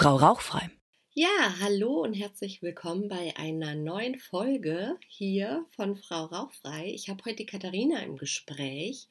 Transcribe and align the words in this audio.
Frau 0.00 0.16
Rauchfrei. 0.16 0.79
Ja, 1.12 1.56
hallo 1.60 2.02
und 2.02 2.14
herzlich 2.14 2.62
willkommen 2.62 3.08
bei 3.08 3.34
einer 3.36 3.74
neuen 3.74 4.16
Folge 4.16 4.96
hier 5.08 5.66
von 5.74 5.96
Frau 5.96 6.26
Rauchfrei. 6.26 6.92
Ich 6.94 7.08
habe 7.08 7.24
heute 7.24 7.44
Katharina 7.44 7.98
im 8.04 8.16
Gespräch. 8.16 9.08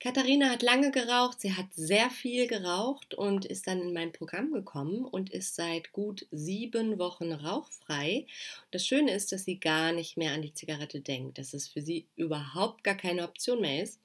Katharina 0.00 0.50
hat 0.50 0.62
lange 0.62 0.90
geraucht, 0.90 1.40
sie 1.40 1.54
hat 1.54 1.66
sehr 1.74 2.10
viel 2.10 2.48
geraucht 2.48 3.14
und 3.14 3.44
ist 3.44 3.68
dann 3.68 3.80
in 3.80 3.92
mein 3.92 4.10
Programm 4.10 4.52
gekommen 4.52 5.04
und 5.04 5.30
ist 5.30 5.54
seit 5.54 5.92
gut 5.92 6.26
sieben 6.32 6.98
Wochen 6.98 7.32
rauchfrei. 7.32 8.26
Das 8.72 8.84
Schöne 8.84 9.12
ist, 9.12 9.30
dass 9.30 9.44
sie 9.44 9.60
gar 9.60 9.92
nicht 9.92 10.16
mehr 10.16 10.32
an 10.32 10.42
die 10.42 10.54
Zigarette 10.54 11.00
denkt, 11.00 11.38
dass 11.38 11.54
es 11.54 11.68
für 11.68 11.82
sie 11.82 12.06
überhaupt 12.16 12.82
gar 12.82 12.96
keine 12.96 13.22
Option 13.22 13.60
mehr 13.60 13.82
ist. 13.82 14.00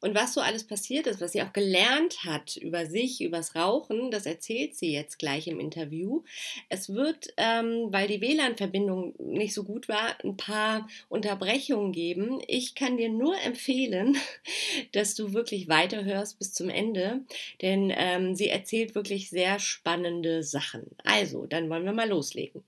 Und 0.00 0.14
was 0.14 0.34
so 0.34 0.40
alles 0.40 0.64
passiert 0.64 1.06
ist, 1.06 1.20
was 1.20 1.32
sie 1.32 1.42
auch 1.42 1.52
gelernt 1.52 2.24
hat 2.24 2.56
über 2.56 2.86
sich, 2.86 3.20
übers 3.20 3.54
Rauchen, 3.54 4.10
das 4.10 4.26
erzählt 4.26 4.74
sie 4.74 4.92
jetzt 4.92 5.18
gleich 5.18 5.46
im 5.46 5.60
Interview. 5.60 6.22
Es 6.68 6.92
wird, 6.92 7.32
ähm, 7.36 7.88
weil 7.90 8.08
die 8.08 8.20
WLAN-Verbindung 8.20 9.14
nicht 9.18 9.54
so 9.54 9.64
gut 9.64 9.88
war, 9.88 10.16
ein 10.24 10.36
paar 10.36 10.88
Unterbrechungen 11.08 11.92
geben. 11.92 12.40
Ich 12.46 12.74
kann 12.74 12.96
dir 12.96 13.08
nur 13.08 13.38
empfehlen, 13.40 14.16
dass 14.92 15.14
du 15.14 15.32
wirklich 15.32 15.68
weiterhörst 15.68 16.38
bis 16.38 16.52
zum 16.52 16.68
Ende, 16.68 17.24
denn 17.62 17.92
ähm, 17.94 18.34
sie 18.34 18.48
erzählt 18.48 18.94
wirklich 18.94 19.30
sehr 19.30 19.58
spannende 19.58 20.42
Sachen. 20.42 20.84
Also, 21.04 21.46
dann 21.46 21.68
wollen 21.70 21.84
wir 21.84 21.92
mal 21.92 22.08
loslegen. 22.08 22.64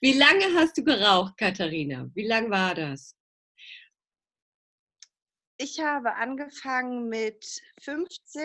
Wie 0.00 0.12
lange 0.12 0.44
hast 0.56 0.76
du 0.78 0.84
geraucht, 0.84 1.36
Katharina? 1.36 2.10
Wie 2.14 2.26
lange 2.26 2.50
war 2.50 2.74
das? 2.74 3.14
Ich 5.56 5.80
habe 5.80 6.14
angefangen 6.14 7.08
mit 7.08 7.60
15, 7.82 8.42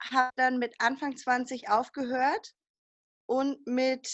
habe 0.00 0.30
dann 0.36 0.58
mit 0.58 0.74
Anfang 0.78 1.16
20 1.16 1.68
aufgehört 1.68 2.54
und 3.28 3.66
mit 3.66 4.10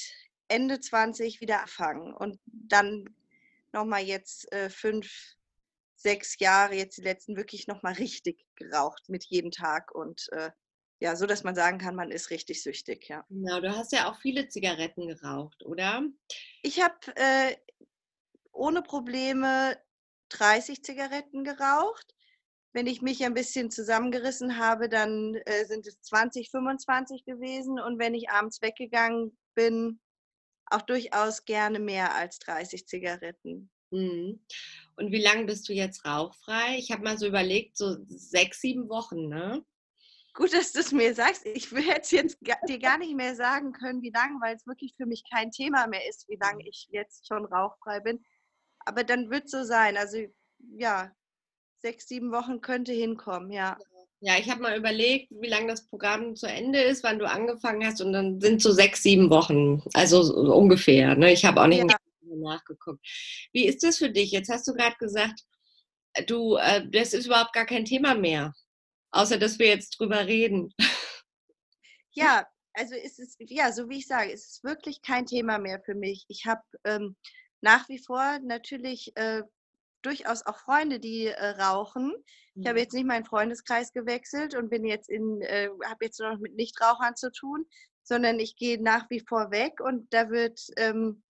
Ende 0.49 0.81
20 0.81 1.41
wieder 1.41 1.61
angefangen 1.61 2.13
und 2.15 2.41
dann 2.45 3.05
nochmal 3.73 4.03
jetzt 4.03 4.53
äh, 4.53 4.69
fünf, 4.69 5.37
sechs 5.95 6.39
Jahre 6.41 6.75
jetzt 6.75 6.98
die 6.98 7.03
letzten 7.03 7.37
wirklich 7.37 7.67
nochmal 7.69 7.95
richtig 7.95 8.45
geraucht 8.56 9.09
mit 9.09 9.25
jedem 9.27 9.53
Tag 9.53 9.95
und 9.95 10.27
äh, 10.33 10.51
ja, 11.01 11.17
so 11.17 11.27
dass 11.27 11.45
man 11.45 11.55
sagen 11.55 11.79
kann, 11.79 11.95
man 11.95 12.11
ist 12.11 12.31
richtig 12.31 12.62
süchtig, 12.62 13.09
ja. 13.09 13.25
Genau, 13.29 13.61
du 13.61 13.77
hast 13.77 13.93
ja 13.93 14.11
auch 14.11 14.19
viele 14.21 14.48
Zigaretten 14.48 15.06
geraucht, 15.06 15.65
oder? 15.65 16.03
Ich 16.62 16.83
habe 16.83 16.97
äh, 17.17 17.56
ohne 18.53 18.83
Probleme 18.83 19.78
30 20.31 20.83
Zigaretten 20.83 21.45
geraucht. 21.45 22.14
Wenn 22.75 22.89
ich 22.89 23.03
mich 23.03 23.25
ein 23.25 23.34
bisschen 23.34 23.70
zusammengerissen 23.70 24.58
habe, 24.58 24.89
dann 24.89 25.36
äh, 25.47 25.64
sind 25.64 25.86
es 25.86 26.00
20, 26.03 26.50
25 26.50 27.25
gewesen. 27.25 27.78
Und 27.78 28.00
wenn 28.00 28.14
ich 28.14 28.31
abends 28.31 28.61
weggegangen 28.61 29.39
bin, 29.55 30.00
auch 30.66 30.83
durchaus 30.83 31.44
gerne 31.44 31.78
mehr 31.78 32.14
als 32.14 32.41
30 32.41 32.86
Zigaretten. 32.86 33.70
Mhm. 33.91 34.44
Und 34.97 35.12
wie 35.12 35.22
lange 35.22 35.44
bist 35.44 35.69
du 35.69 35.72
jetzt 35.72 36.05
rauchfrei? 36.05 36.77
Ich 36.77 36.91
habe 36.91 37.05
mal 37.05 37.16
so 37.16 37.27
überlegt, 37.27 37.77
so 37.77 37.97
sechs, 38.08 38.61
sieben 38.61 38.88
Wochen, 38.88 39.28
ne? 39.28 39.64
Gut, 40.34 40.53
dass 40.53 40.72
du 40.72 40.81
es 40.81 40.91
mir 40.91 41.14
sagst. 41.14 41.47
Ich 41.47 41.70
hätte 41.70 42.16
jetzt 42.16 42.38
dir 42.69 42.78
gar 42.81 42.98
nicht 42.98 43.14
mehr 43.14 43.36
sagen 43.36 43.72
können, 43.72 44.03
wie 44.03 44.11
lange, 44.11 44.41
weil 44.41 44.56
es 44.56 44.66
wirklich 44.66 44.94
für 44.97 45.06
mich 45.06 45.22
kein 45.33 45.53
Thema 45.53 45.86
mehr 45.86 46.09
ist, 46.09 46.28
wie 46.28 46.38
lange 46.41 46.64
mhm. 46.64 46.69
ich 46.69 46.88
jetzt 46.91 47.28
schon 47.28 47.44
rauchfrei 47.44 48.00
bin. 48.00 48.20
Aber 48.81 49.05
dann 49.05 49.31
wird 49.31 49.44
es 49.44 49.53
so 49.53 49.62
sein. 49.62 49.97
Also 49.97 50.19
ja, 50.77 51.12
sechs, 51.85 52.09
sieben 52.09 52.33
Wochen 52.33 52.63
könnte 52.63 52.93
hinkommen, 52.93 53.53
ja. 53.53 53.77
Ja, 54.21 54.39
ich 54.39 54.51
habe 54.51 54.63
mal 54.63 54.79
überlegt, 54.79 55.31
wie 55.31 55.49
lange 55.49 55.67
das 55.67 55.87
Programm 55.87 56.35
zu 56.35 56.47
Ende 56.47 56.81
ist, 56.81 57.05
wann 57.05 57.19
du 57.19 57.29
angefangen 57.29 57.87
hast, 57.87 58.01
und 58.01 58.15
dann 58.15 58.41
sind 58.41 58.63
so 58.63 58.73
sechs, 58.73 59.03
sieben 59.03 59.29
Wochen, 59.29 59.83
also 59.93 60.23
so 60.23 60.55
ungefähr. 60.55 61.15
Ne? 61.15 61.31
Ich 61.31 61.45
habe 61.45 61.61
auch 61.61 61.67
nicht 61.67 61.81
ja 61.81 61.99
nachgeguckt. 62.37 63.05
Wie 63.53 63.67
ist 63.67 63.83
das 63.83 63.99
für 63.99 64.11
dich? 64.11 64.31
Jetzt 64.31 64.51
hast 64.51 64.67
du 64.67 64.73
gerade 64.73 64.97
gesagt, 64.99 65.41
du, 66.27 66.56
äh, 66.56 66.89
das 66.91 67.12
ist 67.12 67.27
überhaupt 67.27 67.53
gar 67.53 67.67
kein 67.67 67.84
Thema 67.84 68.15
mehr, 68.15 68.55
außer 69.11 69.39
dass 69.39 69.59
wir 69.59 69.67
jetzt 69.67 69.99
drüber 69.99 70.27
reden. 70.27 70.73
Ja, 72.12 72.47
also 72.73 72.94
ist 72.94 73.19
es, 73.19 73.37
ja, 73.41 73.73
so 73.73 73.89
wie 73.89 73.99
ich 73.99 74.06
sage, 74.06 74.31
ist 74.31 74.50
es 74.50 74.65
wirklich 74.65 75.03
kein 75.03 75.27
Thema 75.27 75.59
mehr 75.59 75.81
für 75.84 75.94
mich. 75.94 76.25
Ich 76.28 76.47
habe 76.47 76.62
ähm, 76.84 77.17
nach 77.61 77.89
wie 77.89 77.99
vor 77.99 78.39
natürlich 78.43 79.12
äh, 79.17 79.43
durchaus 80.06 80.44
auch 80.47 80.59
Freunde, 80.59 81.00
die 81.00 81.26
äh, 81.26 81.50
rauchen. 81.60 82.12
Ich 82.54 82.66
habe 82.66 82.78
mhm. 82.78 82.82
jetzt 82.82 82.92
nicht 82.94 83.06
meinen 83.06 83.25
Freundeskreis 83.25 83.92
gewechselt 83.92 84.54
und 84.54 84.70
bin 84.70 84.84
jetzt 84.84 85.09
in, 85.09 85.41
äh, 85.42 85.69
habe 85.84 86.04
jetzt 86.04 86.20
noch 86.20 86.38
mit 86.38 86.54
Nichtrauchern 86.54 87.16
zu 87.16 87.32
tun, 87.32 87.66
sondern 88.03 88.38
ich 88.38 88.56
gehe 88.56 88.82
nach 88.82 89.09
wie 89.10 89.20
vor 89.20 89.50
weg 89.50 89.81
und 89.81 90.12
da 90.12 90.31
wird 90.31 90.60
ähm, 90.76 91.22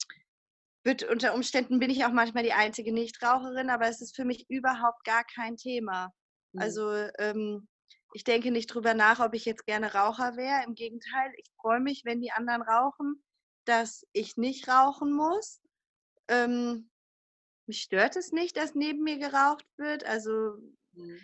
wird 0.84 1.02
unter 1.04 1.34
Umständen 1.34 1.78
bin 1.78 1.90
ich 1.90 2.04
auch 2.04 2.12
manchmal 2.12 2.42
die 2.42 2.52
einzige 2.52 2.92
Nichtraucherin, 2.92 3.70
aber 3.70 3.88
es 3.88 4.02
ist 4.02 4.14
für 4.14 4.24
mich 4.24 4.48
überhaupt 4.50 5.02
gar 5.04 5.24
kein 5.24 5.56
Thema. 5.56 6.12
Mhm. 6.52 6.60
Also 6.60 6.90
ähm, 7.18 7.68
ich 8.12 8.22
denke 8.22 8.50
nicht 8.50 8.66
drüber 8.66 8.94
nach, 8.94 9.20
ob 9.20 9.34
ich 9.34 9.44
jetzt 9.44 9.66
gerne 9.66 9.94
Raucher 9.94 10.36
wäre. 10.36 10.62
Im 10.64 10.74
Gegenteil, 10.74 11.32
ich 11.36 11.50
freue 11.60 11.80
mich, 11.80 12.04
wenn 12.04 12.20
die 12.20 12.32
anderen 12.32 12.62
rauchen, 12.62 13.24
dass 13.64 14.06
ich 14.12 14.36
nicht 14.36 14.68
rauchen 14.68 15.12
muss. 15.12 15.60
Ähm, 16.28 16.90
mich 17.66 17.82
stört 17.82 18.16
es 18.16 18.32
nicht, 18.32 18.56
dass 18.56 18.74
neben 18.74 19.02
mir 19.02 19.18
geraucht 19.18 19.66
wird. 19.76 20.04
Also 20.04 20.56
mhm. 20.92 21.18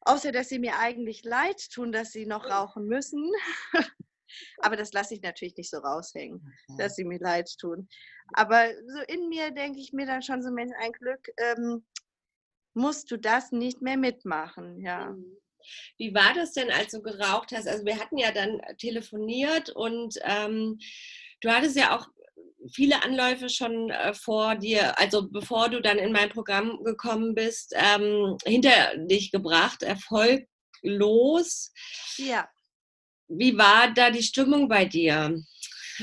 außer 0.00 0.32
dass 0.32 0.48
sie 0.48 0.58
mir 0.58 0.78
eigentlich 0.78 1.24
leid 1.24 1.70
tun, 1.70 1.92
dass 1.92 2.12
sie 2.12 2.26
noch 2.26 2.48
rauchen 2.48 2.86
müssen. 2.86 3.30
Aber 4.58 4.76
das 4.76 4.92
lasse 4.92 5.14
ich 5.14 5.22
natürlich 5.22 5.56
nicht 5.56 5.70
so 5.70 5.78
raushängen, 5.78 6.40
okay. 6.68 6.82
dass 6.82 6.96
sie 6.96 7.04
mir 7.04 7.18
leid 7.18 7.50
tun. 7.58 7.88
Aber 8.32 8.70
so 8.86 9.00
in 9.08 9.28
mir 9.28 9.50
denke 9.50 9.78
ich 9.78 9.92
mir 9.92 10.06
dann 10.06 10.22
schon 10.22 10.42
so, 10.42 10.50
Mensch, 10.50 10.72
ein 10.78 10.92
Glück, 10.92 11.28
ähm, 11.36 11.84
musst 12.74 13.10
du 13.10 13.18
das 13.18 13.52
nicht 13.52 13.82
mehr 13.82 13.98
mitmachen, 13.98 14.80
ja. 14.80 15.10
Mhm. 15.10 15.36
Wie 15.98 16.14
war 16.14 16.34
das 16.34 16.52
denn, 16.52 16.70
als 16.70 16.92
du 16.92 17.02
geraucht 17.02 17.52
hast? 17.52 17.68
Also 17.68 17.84
wir 17.84 17.98
hatten 17.98 18.18
ja 18.18 18.32
dann 18.32 18.60
telefoniert 18.78 19.70
und 19.70 20.18
ähm, 20.22 20.78
du 21.40 21.50
hattest 21.50 21.76
ja 21.76 21.96
auch 21.96 22.08
viele 22.70 23.02
Anläufe 23.02 23.48
schon 23.48 23.90
äh, 23.90 24.14
vor 24.14 24.56
dir, 24.56 24.98
also 24.98 25.28
bevor 25.28 25.68
du 25.68 25.80
dann 25.80 25.98
in 25.98 26.12
mein 26.12 26.30
Programm 26.30 26.82
gekommen 26.84 27.34
bist, 27.34 27.74
ähm, 27.76 28.36
hinter 28.44 28.96
dich 28.96 29.30
gebracht, 29.30 29.82
erfolglos. 29.82 31.72
Ja. 32.16 32.48
Wie 33.28 33.56
war 33.56 33.92
da 33.94 34.10
die 34.10 34.22
Stimmung 34.22 34.68
bei 34.68 34.84
dir? 34.84 35.42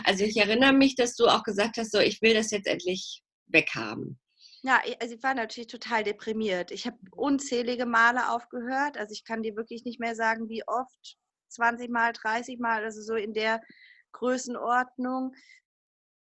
Also 0.03 0.23
ich 0.23 0.37
erinnere 0.37 0.73
mich, 0.73 0.95
dass 0.95 1.15
du 1.15 1.27
auch 1.27 1.43
gesagt 1.43 1.77
hast, 1.77 1.91
so 1.91 1.99
ich 1.99 2.21
will 2.21 2.33
das 2.33 2.51
jetzt 2.51 2.67
endlich 2.67 3.23
weghaben. 3.47 4.19
Ja, 4.61 4.81
also 4.99 5.15
ich 5.15 5.23
war 5.23 5.33
natürlich 5.33 5.67
total 5.67 6.03
deprimiert. 6.03 6.71
Ich 6.71 6.85
habe 6.85 6.97
unzählige 7.11 7.85
Male 7.85 8.29
aufgehört. 8.31 8.97
Also 8.97 9.13
ich 9.13 9.23
kann 9.23 9.41
dir 9.41 9.55
wirklich 9.55 9.85
nicht 9.85 9.99
mehr 9.99 10.15
sagen, 10.15 10.49
wie 10.49 10.63
oft. 10.67 11.17
20 11.49 11.89
Mal, 11.89 12.13
30 12.13 12.59
Mal, 12.59 12.83
also 12.83 13.01
so 13.01 13.15
in 13.15 13.33
der 13.33 13.61
Größenordnung. 14.11 15.33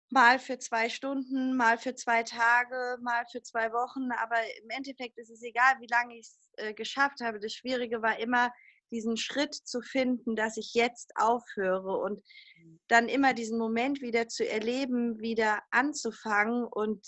Mal 0.09 0.39
für 0.39 0.57
zwei 0.57 0.89
Stunden, 0.89 1.55
mal 1.57 1.77
für 1.77 1.93
zwei 1.95 2.23
Tage, 2.23 2.97
mal 3.01 3.25
für 3.31 3.41
zwei 3.41 3.71
Wochen. 3.73 4.11
Aber 4.11 4.37
im 4.61 4.69
Endeffekt 4.69 5.17
ist 5.17 5.29
es 5.29 5.43
egal, 5.43 5.75
wie 5.79 5.87
lange 5.87 6.17
ich 6.17 6.27
es 6.27 6.37
äh, 6.57 6.73
geschafft 6.73 7.19
habe. 7.21 7.39
Das 7.39 7.53
Schwierige 7.53 8.01
war 8.01 8.19
immer, 8.19 8.51
diesen 8.91 9.17
Schritt 9.17 9.53
zu 9.53 9.81
finden, 9.81 10.35
dass 10.35 10.57
ich 10.57 10.73
jetzt 10.73 11.11
aufhöre 11.15 11.97
und 11.97 12.23
mhm. 12.57 12.79
dann 12.87 13.09
immer 13.09 13.33
diesen 13.33 13.57
Moment 13.57 14.01
wieder 14.01 14.27
zu 14.27 14.47
erleben, 14.47 15.19
wieder 15.19 15.61
anzufangen. 15.71 16.65
Und 16.65 17.05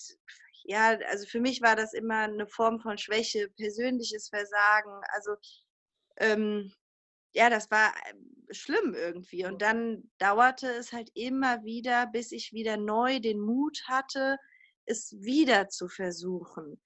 ja, 0.63 0.97
also 1.07 1.25
für 1.25 1.39
mich 1.39 1.61
war 1.61 1.75
das 1.75 1.93
immer 1.93 2.23
eine 2.23 2.47
Form 2.47 2.79
von 2.79 2.97
Schwäche, 2.97 3.49
persönliches 3.57 4.29
Versagen. 4.29 5.01
Also 5.13 5.35
ähm, 6.17 6.73
ja, 7.33 7.49
das 7.49 7.69
war 7.71 7.93
ähm, 8.09 8.45
schlimm 8.51 8.93
irgendwie. 8.93 9.45
Und 9.45 9.61
dann 9.61 10.09
dauerte 10.17 10.67
es 10.67 10.93
halt 10.93 11.09
immer 11.13 11.63
wieder, 11.63 12.07
bis 12.07 12.31
ich 12.31 12.53
wieder 12.53 12.77
neu 12.77 13.19
den 13.19 13.39
Mut 13.39 13.83
hatte, 13.87 14.37
es 14.85 15.15
wieder 15.19 15.69
zu 15.69 15.87
versuchen. 15.87 16.81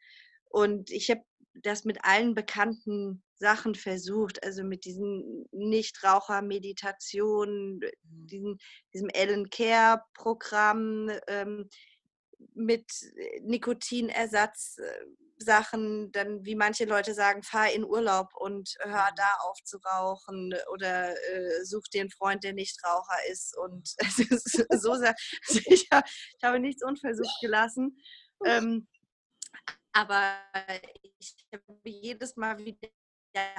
Und 0.50 0.92
ich 0.92 1.10
habe 1.10 1.22
das 1.56 1.86
mit 1.86 2.04
allen 2.04 2.34
bekannten 2.34 3.24
Sachen 3.36 3.76
versucht, 3.76 4.44
also 4.44 4.64
mit 4.64 4.86
diesen 4.86 5.46
Nichtraucher-Meditationen, 5.52 7.76
mhm. 7.76 8.28
diesem, 8.28 8.58
diesem 8.94 9.10
Ellen 9.10 9.50
Care-Programm, 9.50 11.12
ähm, 11.28 11.70
mit 12.56 12.86
Nikotinersatz-Sachen, 15.38 16.12
dann 16.12 16.46
wie 16.46 16.56
manche 16.56 16.86
Leute 16.86 17.14
sagen, 17.14 17.44
fahr 17.44 17.72
in 17.72 17.84
Urlaub 17.84 18.34
und 18.36 18.76
hör 18.82 19.12
mhm. 19.12 19.16
da 19.16 19.34
auf 19.42 19.58
zu 19.64 19.78
rauchen 19.78 20.54
oder 20.72 21.12
äh, 21.12 21.64
such 21.64 21.88
dir 21.94 22.02
einen 22.02 22.10
Freund, 22.10 22.44
der 22.44 22.54
Nichtraucher 22.54 23.18
ist. 23.30 23.58
Und 23.58 23.88
so, 24.80 24.92
also 24.92 25.06
ich, 25.50 25.68
ich, 25.68 25.90
habe 25.92 26.60
nichts 26.60 26.84
unversucht 26.84 27.40
gelassen. 27.42 27.98
Ähm, 28.46 28.88
aber 29.94 30.36
ich 31.20 31.36
habe 31.54 31.64
jedes 31.84 32.36
Mal 32.36 32.58
wieder 32.58 32.90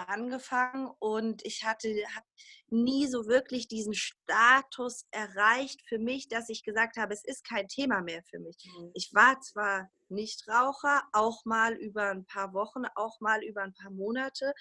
angefangen 0.07 0.91
und 0.99 1.45
ich 1.45 1.65
hatte 1.65 1.89
hab 2.15 2.25
nie 2.69 3.07
so 3.07 3.27
wirklich 3.27 3.69
diesen 3.69 3.95
Status 3.95 5.07
erreicht 5.11 5.81
für 5.89 5.99
mich, 5.99 6.29
dass 6.29 6.49
ich 6.49 6.63
gesagt 6.65 6.97
habe, 6.97 7.13
es 7.13 7.25
ist 7.25 7.47
kein 7.47 7.69
Thema 7.69 8.01
mehr 8.03 8.23
für 8.25 8.39
mich. 8.39 8.57
Mhm. 8.65 8.91
Ich 8.95 9.11
war 9.13 9.41
zwar 9.41 9.91
nicht 10.09 10.47
Raucher, 10.49 11.03
auch 11.13 11.45
mal 11.45 11.75
über 11.75 12.11
ein 12.11 12.27
paar 12.27 12.53
Wochen, 12.53 12.85
auch 12.95 13.21
mal 13.21 13.43
über 13.43 13.63
ein 13.63 13.75
paar 13.75 13.91
Monate, 13.91 14.53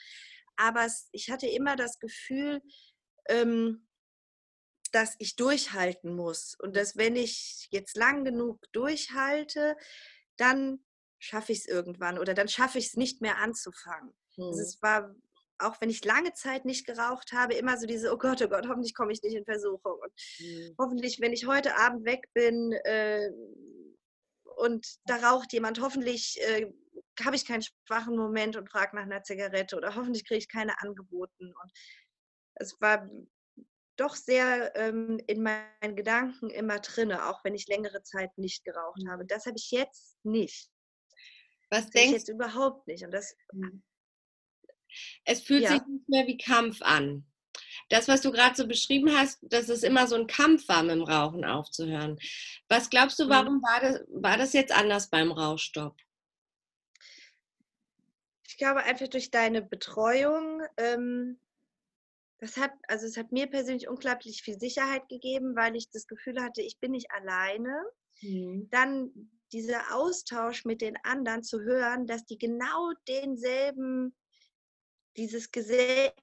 aber 0.56 0.86
es, 0.86 1.10
ich 1.12 1.30
hatte 1.30 1.48
immer 1.48 1.76
das 1.76 2.00
Gefühl, 2.00 2.62
ähm, 3.28 3.88
dass 4.92 5.16
ich 5.18 5.36
durchhalten 5.36 6.16
muss 6.16 6.56
und 6.60 6.76
dass 6.76 6.96
wenn 6.96 7.16
ich 7.16 7.68
jetzt 7.72 7.98
lang 7.98 8.24
genug 8.24 8.62
durchhalte, 8.74 9.76
dann 10.38 10.86
schaffe 11.18 11.52
ich 11.52 11.60
es 11.60 11.66
irgendwann 11.66 12.20
oder 12.20 12.34
dann 12.34 12.48
schaffe 12.48 12.78
ich 12.78 12.88
es 12.88 12.96
nicht 12.96 13.22
mehr 13.22 13.38
anzufangen. 13.38 14.14
Mhm. 14.38 14.46
Also 14.46 14.62
es 14.62 14.82
war, 14.82 15.16
auch 15.60 15.80
wenn 15.82 15.90
ich 15.90 16.04
lange 16.06 16.34
Zeit 16.34 16.66
nicht 16.66 16.86
geraucht 16.86 17.32
habe, 17.34 17.54
immer 17.54 17.78
so 17.78 17.86
diese, 17.86 18.12
oh 18.14 18.18
Gott, 18.18 18.42
oh 18.42 18.48
Gott, 18.48 18.68
hoffentlich 18.68 18.96
komme 18.96 19.12
ich 19.12 19.22
nicht 19.22 19.36
in 19.36 19.46
Versuchung. 19.46 20.00
Und 20.00 20.14
mhm. 20.40 20.76
hoffentlich, 20.80 21.20
wenn 21.20 21.34
ich 21.34 21.46
heute 21.48 21.78
Abend 21.78 22.06
weg 22.06 22.28
bin 22.34 22.72
äh, 22.72 23.30
und 24.58 24.88
da 25.06 25.16
raucht 25.18 25.54
jemand, 25.54 25.82
hoffentlich 25.82 26.40
äh, 26.42 26.72
habe 27.24 27.36
ich 27.36 27.46
keinen 27.46 27.64
schwachen 27.88 28.16
Moment 28.16 28.56
und 28.56 28.70
frage 28.70 28.96
nach 28.96 29.04
einer 29.04 29.24
Zigarette 29.24 29.76
oder 29.76 29.96
hoffentlich 29.96 30.26
kriege 30.26 30.40
ich 30.40 30.50
keine 30.50 30.80
angeboten. 30.82 31.54
Und 31.62 31.72
es 32.56 32.80
war 32.82 33.10
doch 33.96 34.16
sehr 34.16 34.76
ähm, 34.76 35.20
in 35.28 35.44
meinen 35.44 35.96
Gedanken 35.96 36.50
immer 36.50 36.80
drinne, 36.80 37.28
auch 37.28 37.44
wenn 37.44 37.56
ich 37.56 37.68
längere 37.68 38.02
Zeit 38.04 38.36
nicht 38.38 38.64
geraucht 38.64 39.04
mhm. 39.04 39.10
habe. 39.10 39.26
Das 39.26 39.46
habe 39.46 39.58
ich 39.58 39.70
jetzt 39.72 40.18
nicht. 40.24 40.70
Was 41.70 41.86
das 41.86 41.90
denkst 41.92 42.08
ich 42.08 42.18
jetzt 42.20 42.30
überhaupt 42.30 42.88
nicht. 42.88 43.04
Und 43.04 43.12
das, 43.12 43.36
mhm. 43.52 43.84
Es 45.26 45.42
fühlt 45.42 45.64
ja. 45.64 45.70
sich 45.72 45.82
nicht 45.88 46.10
mehr 46.10 46.28
wie 46.28 46.38
Kampf 46.38 46.82
an. 46.82 47.26
Das, 47.90 48.08
was 48.08 48.22
du 48.22 48.32
gerade 48.32 48.56
so 48.56 48.68
beschrieben 48.68 49.16
hast, 49.16 49.40
dass 49.44 49.70
es 49.70 49.84
immer 49.84 50.08
so 50.08 50.16
ein 50.16 50.28
Kampf 50.28 50.68
war, 50.68 50.84
mit 50.84 50.92
dem 50.92 51.04
Rauchen 51.04 51.46
aufzuhören. 51.46 52.18
Was 52.68 52.90
glaubst 52.90 53.20
du, 53.20 53.26
mhm. 53.26 53.30
warum 53.30 53.62
war 53.62 53.82
das, 53.82 54.02
war 54.10 54.38
das 54.38 54.54
jetzt 54.54 54.72
anders 54.72 55.10
beim 55.10 55.32
Rauchstopp? 55.32 55.96
Ich 58.48 58.58
glaube 58.58 58.84
einfach 58.84 59.08
durch 59.08 59.32
deine 59.32 59.62
Betreuung. 59.62 60.62
Ähm, 60.78 61.40
das 62.40 62.58
hat, 62.58 62.72
also 62.88 63.06
es 63.06 63.18
hat 63.18 63.32
mir 63.32 63.48
persönlich 63.48 63.88
unglaublich 63.88 64.44
viel 64.44 64.60
Sicherheit 64.60 65.08
gegeben, 65.10 65.56
weil 65.56 65.76
ich 65.76 65.90
das 65.90 66.08
Gefühl 66.08 66.42
hatte, 66.42 66.62
ich 66.62 66.80
bin 66.80 66.92
nicht 66.92 67.12
alleine. 67.12 67.84
Mhm. 68.22 68.68
Dann 68.70 69.30
dieser 69.52 69.96
Austausch 69.96 70.66
mit 70.66 70.82
den 70.82 70.98
anderen 71.04 71.44
zu 71.44 71.62
hören, 71.62 72.08
dass 72.08 72.26
die 72.26 72.38
genau 72.38 72.92
denselben 73.08 74.16
dieses 75.16 75.52
Gesell 75.52 76.14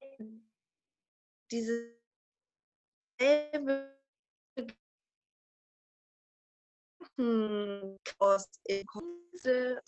diese 1.51 2.01
aus 8.19 8.49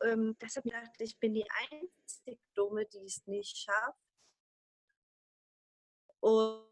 ähm, 0.02 0.36
deshalb 0.40 0.66
dachte 0.66 1.04
ich, 1.04 1.18
bin 1.18 1.34
die 1.34 1.46
einzige 1.70 2.38
Dumme, 2.54 2.86
die 2.86 3.04
es 3.04 3.26
nicht 3.26 3.56
schafft. 3.56 3.98
Und, 6.20 6.68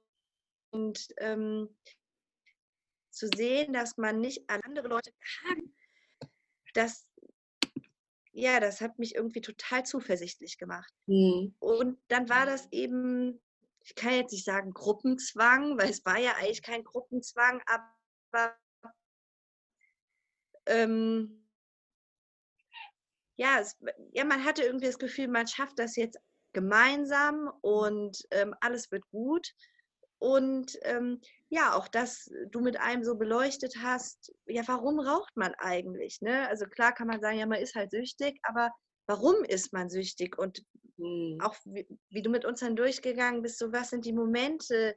und 0.71 1.09
ähm, 1.19 1.77
zu 3.11 3.29
sehen, 3.35 3.73
dass 3.73 3.97
man 3.97 4.21
nicht 4.21 4.49
andere 4.49 4.89
Leute 4.89 5.13
kann, 5.13 5.75
das 6.75 7.09
ja, 8.33 8.61
das 8.61 8.81
hat 8.81 8.99
mich 8.99 9.15
irgendwie 9.15 9.41
total 9.41 9.85
zuversichtlich 9.85 10.59
gemacht. 10.59 10.93
Mhm. 11.07 11.55
Und 11.59 11.99
dann 12.09 12.29
war 12.29 12.47
das 12.47 12.69
eben, 12.71 13.41
ich 13.83 13.95
kann 13.95 14.15
jetzt 14.15 14.33
nicht 14.33 14.45
sagen 14.45 14.73
Gruppenzwang, 14.73 15.79
weil 15.79 15.91
es 15.91 16.05
war 16.05 16.19
ja 16.19 16.35
eigentlich 16.37 16.63
kein 16.63 16.85
Gruppenzwang, 16.85 17.63
aber 17.67 18.57
ähm, 20.67 21.47
ja, 23.37 23.59
es, 23.59 23.77
ja, 24.13 24.25
man 24.25 24.45
hatte 24.45 24.63
irgendwie 24.63 24.87
das 24.87 24.99
Gefühl, 24.99 25.29
man 25.29 25.47
schafft 25.47 25.79
das 25.79 25.97
jetzt 25.97 26.19
gemeinsam 26.53 27.51
und 27.63 28.27
ähm, 28.31 28.55
alles 28.61 28.91
wird 28.91 29.09
gut. 29.11 29.55
Und 30.19 30.79
ähm, 30.83 31.21
ja, 31.51 31.75
auch 31.75 31.89
dass 31.89 32.31
du 32.51 32.61
mit 32.61 32.79
einem 32.79 33.05
so 33.05 33.17
beleuchtet 33.17 33.77
hast, 33.83 34.33
ja, 34.47 34.63
warum 34.67 35.01
raucht 35.01 35.37
man 35.37 35.53
eigentlich? 35.59 36.21
Ne? 36.21 36.49
Also 36.49 36.67
klar 36.67 36.93
kann 36.95 37.09
man 37.09 37.21
sagen, 37.21 37.39
ja, 37.39 37.47
man 37.47 37.61
ist 37.61 37.75
halt 37.75 37.91
süchtig, 37.91 38.39
aber 38.45 38.71
warum 39.07 39.43
ist 39.45 39.73
man 39.73 39.91
süchtig? 39.91 40.39
Und 40.39 40.65
mhm. 40.97 41.39
auch 41.43 41.57
wie, 41.65 41.89
wie, 42.09 42.23
du 42.23 42.31
mit 42.31 42.45
uns 42.45 42.61
dann 42.61 42.77
durchgegangen 42.77 43.43
bist, 43.43 43.59
so 43.59 43.73
was 43.73 43.91
sind 43.91 44.05
die 44.05 44.13
Momente, 44.13 44.97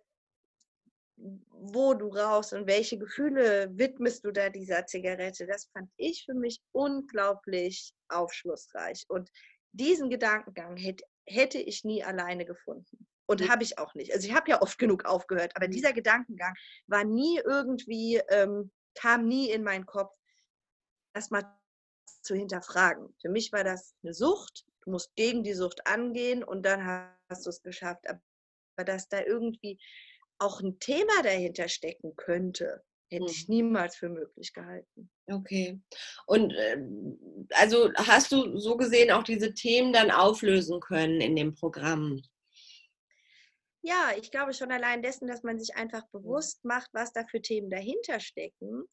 wo 1.15 1.95
du 1.95 2.09
rauchst 2.09 2.53
und 2.53 2.67
welche 2.67 2.99
Gefühle 2.99 3.69
widmest 3.73 4.23
du 4.23 4.31
da 4.31 4.49
dieser 4.49 4.85
Zigarette? 4.85 5.47
Das 5.47 5.69
fand 5.73 5.89
ich 5.97 6.23
für 6.25 6.35
mich 6.35 6.61
unglaublich 6.71 7.93
aufschlussreich. 8.09 9.05
Und 9.07 9.31
diesen 9.71 10.11
Gedankengang 10.11 10.77
hätte, 10.77 11.03
hätte 11.25 11.57
ich 11.57 11.83
nie 11.83 12.03
alleine 12.03 12.45
gefunden. 12.45 13.07
Und 13.33 13.41
mhm. 13.41 13.49
habe 13.49 13.63
ich 13.63 13.79
auch 13.79 13.95
nicht. 13.95 14.13
Also 14.13 14.27
ich 14.27 14.35
habe 14.35 14.51
ja 14.51 14.61
oft 14.61 14.77
genug 14.77 15.05
aufgehört, 15.05 15.55
aber 15.55 15.67
mhm. 15.67 15.71
dieser 15.71 15.91
Gedankengang 15.91 16.53
war 16.85 17.03
nie 17.03 17.39
irgendwie, 17.43 18.21
ähm, 18.29 18.71
kam 18.93 19.27
nie 19.27 19.49
in 19.49 19.63
meinen 19.63 19.87
Kopf, 19.87 20.13
das 21.13 21.31
mal 21.31 21.43
zu 22.21 22.35
hinterfragen. 22.35 23.15
Für 23.19 23.29
mich 23.29 23.51
war 23.51 23.63
das 23.63 23.95
eine 24.03 24.13
Sucht. 24.13 24.65
Du 24.83 24.91
musst 24.91 25.15
gegen 25.15 25.43
die 25.43 25.55
Sucht 25.55 25.87
angehen 25.87 26.43
und 26.43 26.63
dann 26.63 26.85
hast 27.27 27.45
du 27.45 27.49
es 27.49 27.63
geschafft. 27.63 28.05
Aber 28.07 28.85
dass 28.85 29.09
da 29.09 29.23
irgendwie 29.23 29.79
auch 30.37 30.61
ein 30.61 30.77
Thema 30.79 31.23
dahinter 31.23 31.69
stecken 31.69 32.15
könnte, 32.15 32.83
hätte 33.09 33.31
ich 33.31 33.47
mhm. 33.47 33.55
niemals 33.55 33.95
für 33.95 34.09
möglich 34.09 34.53
gehalten. 34.53 35.09
Okay. 35.25 35.81
Und 36.27 36.53
äh, 36.53 36.77
also 37.55 37.91
hast 37.95 38.31
du 38.31 38.59
so 38.59 38.77
gesehen 38.77 39.09
auch 39.09 39.23
diese 39.23 39.55
Themen 39.55 39.91
dann 39.91 40.11
auflösen 40.11 40.79
können 40.79 41.19
in 41.19 41.35
dem 41.35 41.55
Programm? 41.55 42.21
Ja, 43.85 44.11
ich 44.17 44.31
glaube 44.31 44.53
schon 44.53 44.71
allein 44.71 45.01
dessen, 45.01 45.27
dass 45.27 45.43
man 45.43 45.59
sich 45.59 45.75
einfach 45.75 46.07
bewusst 46.07 46.63
macht, 46.63 46.89
was 46.93 47.11
da 47.11 47.25
für 47.25 47.41
Themen 47.41 47.69
dahinter 47.69 48.21
stecken, 48.21 48.85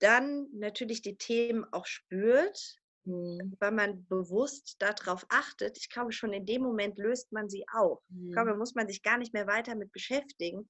dann 0.00 0.48
natürlich 0.52 1.00
die 1.00 1.16
Themen 1.16 1.64
auch 1.72 1.86
spürt, 1.86 2.76
mhm. 3.04 3.56
weil 3.58 3.72
man 3.72 4.06
bewusst 4.06 4.76
darauf 4.80 5.24
achtet. 5.30 5.78
Ich 5.78 5.88
glaube, 5.88 6.12
schon 6.12 6.34
in 6.34 6.44
dem 6.44 6.62
Moment 6.62 6.98
löst 6.98 7.32
man 7.32 7.48
sie 7.48 7.64
auf. 7.72 8.02
Mhm. 8.08 8.28
Ich 8.28 8.32
glaube, 8.34 8.50
da 8.50 8.56
muss 8.56 8.74
man 8.74 8.86
sich 8.86 9.02
gar 9.02 9.16
nicht 9.16 9.32
mehr 9.32 9.46
weiter 9.46 9.74
mit 9.74 9.92
beschäftigen. 9.92 10.68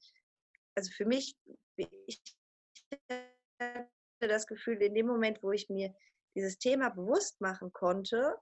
Also 0.76 0.92
für 0.92 1.04
mich, 1.04 1.36
ich 2.06 2.22
hatte 3.60 3.88
das 4.20 4.46
Gefühl, 4.46 4.81
in 4.82 4.94
dem 4.94 5.06
Moment, 5.06 5.43
wo 5.43 5.50
ich 5.50 5.69
mir 5.69 5.93
dieses 6.36 6.58
Thema 6.58 6.90
bewusst 6.90 7.40
machen 7.40 7.72
konnte 7.72 8.36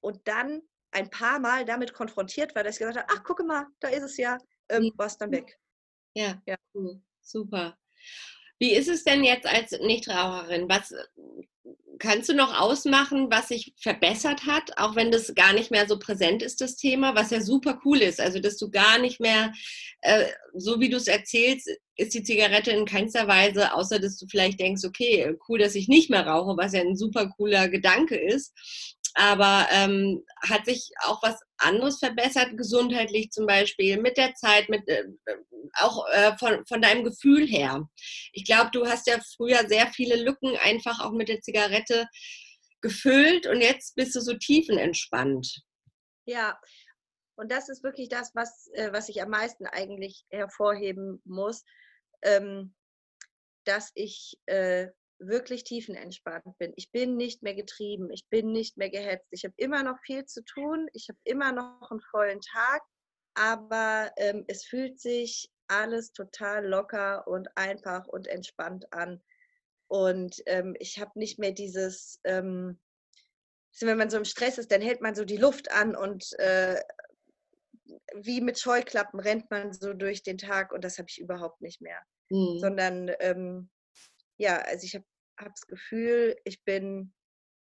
und 0.00 0.28
dann 0.28 0.62
ein 0.92 1.10
paar 1.10 1.38
Mal 1.38 1.64
damit 1.64 1.92
konfrontiert 1.92 2.54
war, 2.54 2.64
dass 2.64 2.76
ich 2.76 2.80
gesagt 2.80 2.98
habe, 2.98 3.08
ach, 3.10 3.22
gucke 3.22 3.44
mal, 3.44 3.66
da 3.80 3.88
ist 3.88 4.02
es 4.02 4.16
ja, 4.16 4.38
ähm, 4.68 4.92
war 4.96 5.06
es 5.06 5.16
dann 5.16 5.30
weg. 5.30 5.58
Ja, 6.14 6.40
ja. 6.46 6.56
Cool. 6.74 7.00
super. 7.20 7.78
Wie 8.58 8.74
ist 8.74 8.88
es 8.88 9.04
denn 9.04 9.24
jetzt 9.24 9.46
als 9.46 9.72
Nichtraucherin? 9.72 10.68
Was 10.68 10.92
kannst 12.00 12.28
du 12.28 12.34
noch 12.34 12.58
ausmachen, 12.58 13.30
was 13.30 13.48
sich 13.48 13.74
verbessert 13.78 14.46
hat, 14.46 14.76
auch 14.78 14.96
wenn 14.96 15.12
das 15.12 15.34
gar 15.34 15.52
nicht 15.52 15.70
mehr 15.70 15.86
so 15.86 15.98
präsent 15.98 16.42
ist, 16.42 16.60
das 16.60 16.76
Thema, 16.76 17.14
was 17.14 17.30
ja 17.30 17.40
super 17.40 17.80
cool 17.84 17.98
ist. 17.98 18.20
Also, 18.20 18.40
dass 18.40 18.56
du 18.56 18.70
gar 18.70 18.98
nicht 18.98 19.20
mehr, 19.20 19.52
äh, 20.00 20.26
so 20.54 20.80
wie 20.80 20.88
du 20.88 20.96
es 20.96 21.06
erzählst, 21.06 21.70
ist 21.96 22.14
die 22.14 22.22
Zigarette 22.22 22.70
in 22.70 22.86
keinster 22.86 23.28
Weise, 23.28 23.74
außer 23.74 24.00
dass 24.00 24.16
du 24.16 24.26
vielleicht 24.26 24.58
denkst, 24.58 24.84
okay, 24.84 25.36
cool, 25.48 25.58
dass 25.58 25.74
ich 25.74 25.88
nicht 25.88 26.10
mehr 26.10 26.26
rauche, 26.26 26.56
was 26.56 26.72
ja 26.72 26.80
ein 26.80 26.96
super 26.96 27.28
cooler 27.36 27.68
Gedanke 27.68 28.16
ist 28.16 28.54
aber 29.14 29.66
ähm, 29.70 30.24
hat 30.48 30.66
sich 30.66 30.90
auch 31.02 31.22
was 31.22 31.40
anderes 31.58 31.98
verbessert, 31.98 32.56
gesundheitlich 32.56 33.30
zum 33.30 33.46
Beispiel, 33.46 34.00
mit 34.00 34.16
der 34.16 34.34
Zeit, 34.34 34.68
mit, 34.68 34.88
äh, 34.88 35.04
auch 35.74 36.06
äh, 36.10 36.36
von, 36.38 36.64
von 36.66 36.80
deinem 36.80 37.04
Gefühl 37.04 37.46
her. 37.46 37.88
Ich 38.32 38.44
glaube, 38.44 38.70
du 38.72 38.86
hast 38.86 39.06
ja 39.06 39.18
früher 39.36 39.66
sehr 39.68 39.88
viele 39.88 40.16
Lücken 40.22 40.56
einfach 40.56 41.00
auch 41.00 41.12
mit 41.12 41.28
der 41.28 41.40
Zigarette 41.40 42.06
gefüllt 42.80 43.46
und 43.46 43.60
jetzt 43.60 43.94
bist 43.94 44.14
du 44.14 44.20
so 44.20 44.34
tiefenentspannt. 44.34 45.62
Ja, 46.26 46.58
und 47.36 47.50
das 47.50 47.68
ist 47.68 47.82
wirklich 47.82 48.08
das, 48.08 48.32
was, 48.34 48.68
äh, 48.74 48.92
was 48.92 49.08
ich 49.08 49.22
am 49.22 49.30
meisten 49.30 49.66
eigentlich 49.66 50.24
hervorheben 50.30 51.20
muss, 51.24 51.64
ähm, 52.22 52.74
dass 53.64 53.90
ich 53.94 54.38
äh, 54.46 54.88
wirklich 55.20 55.64
tiefenentspannt 55.64 56.58
bin. 56.58 56.72
Ich 56.76 56.90
bin 56.90 57.16
nicht 57.16 57.42
mehr 57.42 57.54
getrieben, 57.54 58.10
ich 58.10 58.26
bin 58.28 58.52
nicht 58.52 58.76
mehr 58.76 58.90
gehetzt. 58.90 59.28
Ich 59.30 59.44
habe 59.44 59.54
immer 59.56 59.82
noch 59.82 59.98
viel 60.00 60.24
zu 60.24 60.42
tun, 60.44 60.88
ich 60.92 61.08
habe 61.08 61.18
immer 61.24 61.52
noch 61.52 61.90
einen 61.90 62.00
vollen 62.00 62.40
Tag, 62.40 62.82
aber 63.34 64.10
ähm, 64.16 64.44
es 64.48 64.64
fühlt 64.64 64.98
sich 64.98 65.50
alles 65.68 66.12
total 66.12 66.66
locker 66.66 67.28
und 67.28 67.48
einfach 67.56 68.06
und 68.08 68.26
entspannt 68.26 68.92
an. 68.92 69.22
Und 69.88 70.42
ähm, 70.46 70.74
ich 70.78 70.98
habe 70.98 71.18
nicht 71.18 71.38
mehr 71.38 71.52
dieses, 71.52 72.20
ähm, 72.24 72.80
wenn 73.80 73.98
man 73.98 74.10
so 74.10 74.16
im 74.16 74.24
Stress 74.24 74.58
ist, 74.58 74.72
dann 74.72 74.80
hält 74.80 75.00
man 75.00 75.14
so 75.14 75.24
die 75.24 75.36
Luft 75.36 75.70
an 75.70 75.94
und 75.94 76.38
äh, 76.38 76.80
wie 78.14 78.40
mit 78.40 78.58
Scheuklappen 78.58 79.20
rennt 79.20 79.50
man 79.50 79.72
so 79.72 79.92
durch 79.92 80.22
den 80.22 80.38
Tag 80.38 80.72
und 80.72 80.84
das 80.84 80.98
habe 80.98 81.08
ich 81.08 81.20
überhaupt 81.20 81.60
nicht 81.60 81.80
mehr. 81.80 82.00
Mhm. 82.30 82.58
Sondern 82.58 83.10
ähm, 83.20 83.70
ja, 84.40 84.56
also 84.58 84.86
ich 84.86 84.94
habe 84.94 85.04
hab 85.38 85.54
das 85.54 85.66
Gefühl, 85.66 86.36
ich 86.44 86.64
bin 86.64 87.12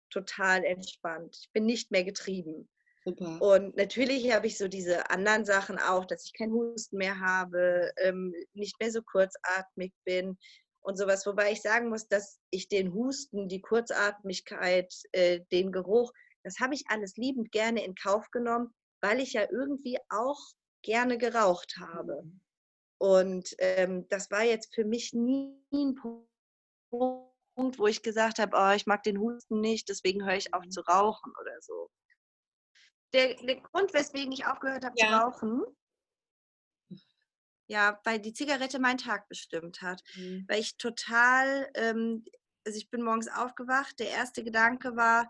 total 0.10 0.64
entspannt. 0.64 1.38
Ich 1.40 1.52
bin 1.52 1.66
nicht 1.66 1.92
mehr 1.92 2.04
getrieben. 2.04 2.68
Super. 3.06 3.42
Und 3.42 3.76
natürlich 3.76 4.32
habe 4.32 4.48
ich 4.48 4.58
so 4.58 4.68
diese 4.68 5.10
anderen 5.10 5.46
Sachen 5.46 5.78
auch, 5.78 6.06
dass 6.06 6.26
ich 6.26 6.34
keinen 6.34 6.54
Husten 6.54 6.98
mehr 6.98 7.20
habe, 7.20 7.92
ähm, 7.98 8.34
nicht 8.54 8.80
mehr 8.80 8.92
so 8.92 9.02
kurzatmig 9.02 9.94
bin 10.04 10.38
und 10.82 10.98
sowas. 10.98 11.26
Wobei 11.28 11.52
ich 11.52 11.62
sagen 11.62 11.90
muss, 11.90 12.08
dass 12.08 12.40
ich 12.50 12.70
den 12.70 12.94
Husten, 12.94 13.50
die 13.50 13.62
Kurzatmigkeit, 13.62 14.94
äh, 15.12 15.42
den 15.52 15.72
Geruch, 15.72 16.12
das 16.44 16.60
habe 16.60 16.74
ich 16.74 16.86
alles 16.88 17.18
liebend 17.18 17.52
gerne 17.52 17.84
in 17.86 17.94
Kauf 17.94 18.32
genommen, 18.32 18.74
weil 19.02 19.20
ich 19.20 19.34
ja 19.34 19.44
irgendwie 19.52 19.98
auch 20.10 20.40
gerne 20.82 21.18
geraucht 21.18 21.76
habe. 21.78 22.24
Mhm. 22.24 22.40
Und 22.98 23.56
ähm, 23.60 24.08
das 24.10 24.32
war 24.32 24.44
jetzt 24.44 24.74
für 24.74 24.86
mich 24.86 25.14
nie 25.14 25.60
ein 25.74 25.96
Punkt, 27.56 27.80
wo 27.80 27.88
ich 27.88 28.02
gesagt 28.04 28.40
habe, 28.40 28.56
oh, 28.58 28.76
ich 28.76 28.86
mag 28.86 29.04
den 29.04 29.20
Husten 29.20 29.62
nicht, 29.62 29.90
deswegen 29.90 30.26
höre 30.26 30.38
ich 30.38 30.54
auf 30.54 30.64
Mhm. 30.64 30.72
zu 30.72 30.82
rauchen 30.82 31.34
oder 31.40 31.56
so. 31.62 31.90
Der, 33.14 33.36
der 33.36 33.62
Grund, 33.62 33.94
weswegen 33.94 34.32
ich 34.32 34.46
aufgehört 34.46 34.86
habe 34.86 34.96
Ja. 34.96 35.08
zu 35.08 35.14
rauchen, 35.14 35.64
ja, 37.68 38.00
weil 38.04 38.20
die 38.20 38.34
Zigarette 38.34 38.80
meinen 38.80 38.98
Tag 38.98 39.28
bestimmt 39.30 39.82
hat. 39.82 40.02
Mhm. 40.16 40.46
Weil 40.48 40.60
ich 40.60 40.78
total, 40.78 41.70
ähm, 41.76 42.26
also 42.66 42.78
ich 42.78 42.90
bin 42.90 43.04
morgens 43.04 43.28
aufgewacht, 43.28 44.00
der 44.00 44.10
erste 44.10 44.44
Gedanke 44.44 44.96
war 44.96 45.30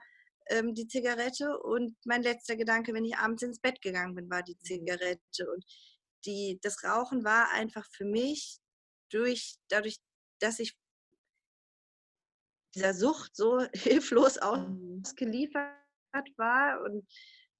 ähm, 0.49 0.73
die 0.73 0.87
Zigarette 0.87 1.57
und 1.59 1.95
mein 2.05 2.23
letzter 2.23 2.55
Gedanke, 2.55 2.93
wenn 2.93 3.05
ich 3.05 3.17
abends 3.17 3.43
ins 3.43 3.59
Bett 3.59 3.81
gegangen 3.81 4.15
bin, 4.15 4.29
war 4.29 4.43
die 4.43 4.57
Zigarette. 4.59 5.49
Und 5.53 5.65
die, 6.25 6.59
das 6.61 6.83
Rauchen 6.83 7.23
war 7.23 7.51
einfach 7.51 7.85
für 7.91 8.05
mich 8.05 8.57
durch, 9.09 9.55
dadurch, 9.69 9.97
dass 10.39 10.59
ich 10.59 10.75
dieser 12.75 12.93
Sucht 12.93 13.35
so 13.35 13.59
hilflos 13.73 14.39
Mhm. 14.41 15.01
ausgeliefert 15.03 15.73
war 16.37 16.81
und 16.83 17.07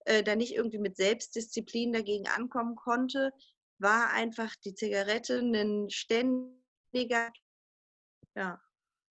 äh, 0.06 0.24
da 0.24 0.36
nicht 0.36 0.54
irgendwie 0.54 0.80
mit 0.80 0.98
Selbstdisziplin 0.98 1.94
dagegen 1.94 2.28
ankommen 2.28 2.76
konnte, 2.76 3.32
war 3.80 4.12
einfach 4.12 4.56
die 4.64 4.76
Zigarette 4.76 5.40
ein 5.40 5.90
ständiger, 5.90 7.32
ja, 8.36 8.62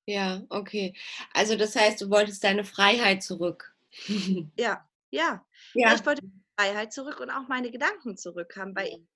Ja, 0.06 0.42
okay. 0.48 0.94
Also 1.32 1.56
das 1.56 1.76
heißt, 1.76 2.00
du 2.00 2.10
wolltest 2.10 2.42
deine 2.44 2.64
Freiheit 2.64 3.22
zurück. 3.22 3.74
ja, 4.56 4.88
ja. 5.10 5.44
Ja. 5.74 5.94
Ich 5.94 6.04
wollte 6.04 6.22
Freiheit 6.58 6.92
zurück 6.92 7.20
und 7.20 7.30
auch 7.30 7.48
meine 7.48 7.70
Gedanken 7.70 8.16
zurück 8.16 8.56
haben, 8.56 8.74
weil 8.74 9.06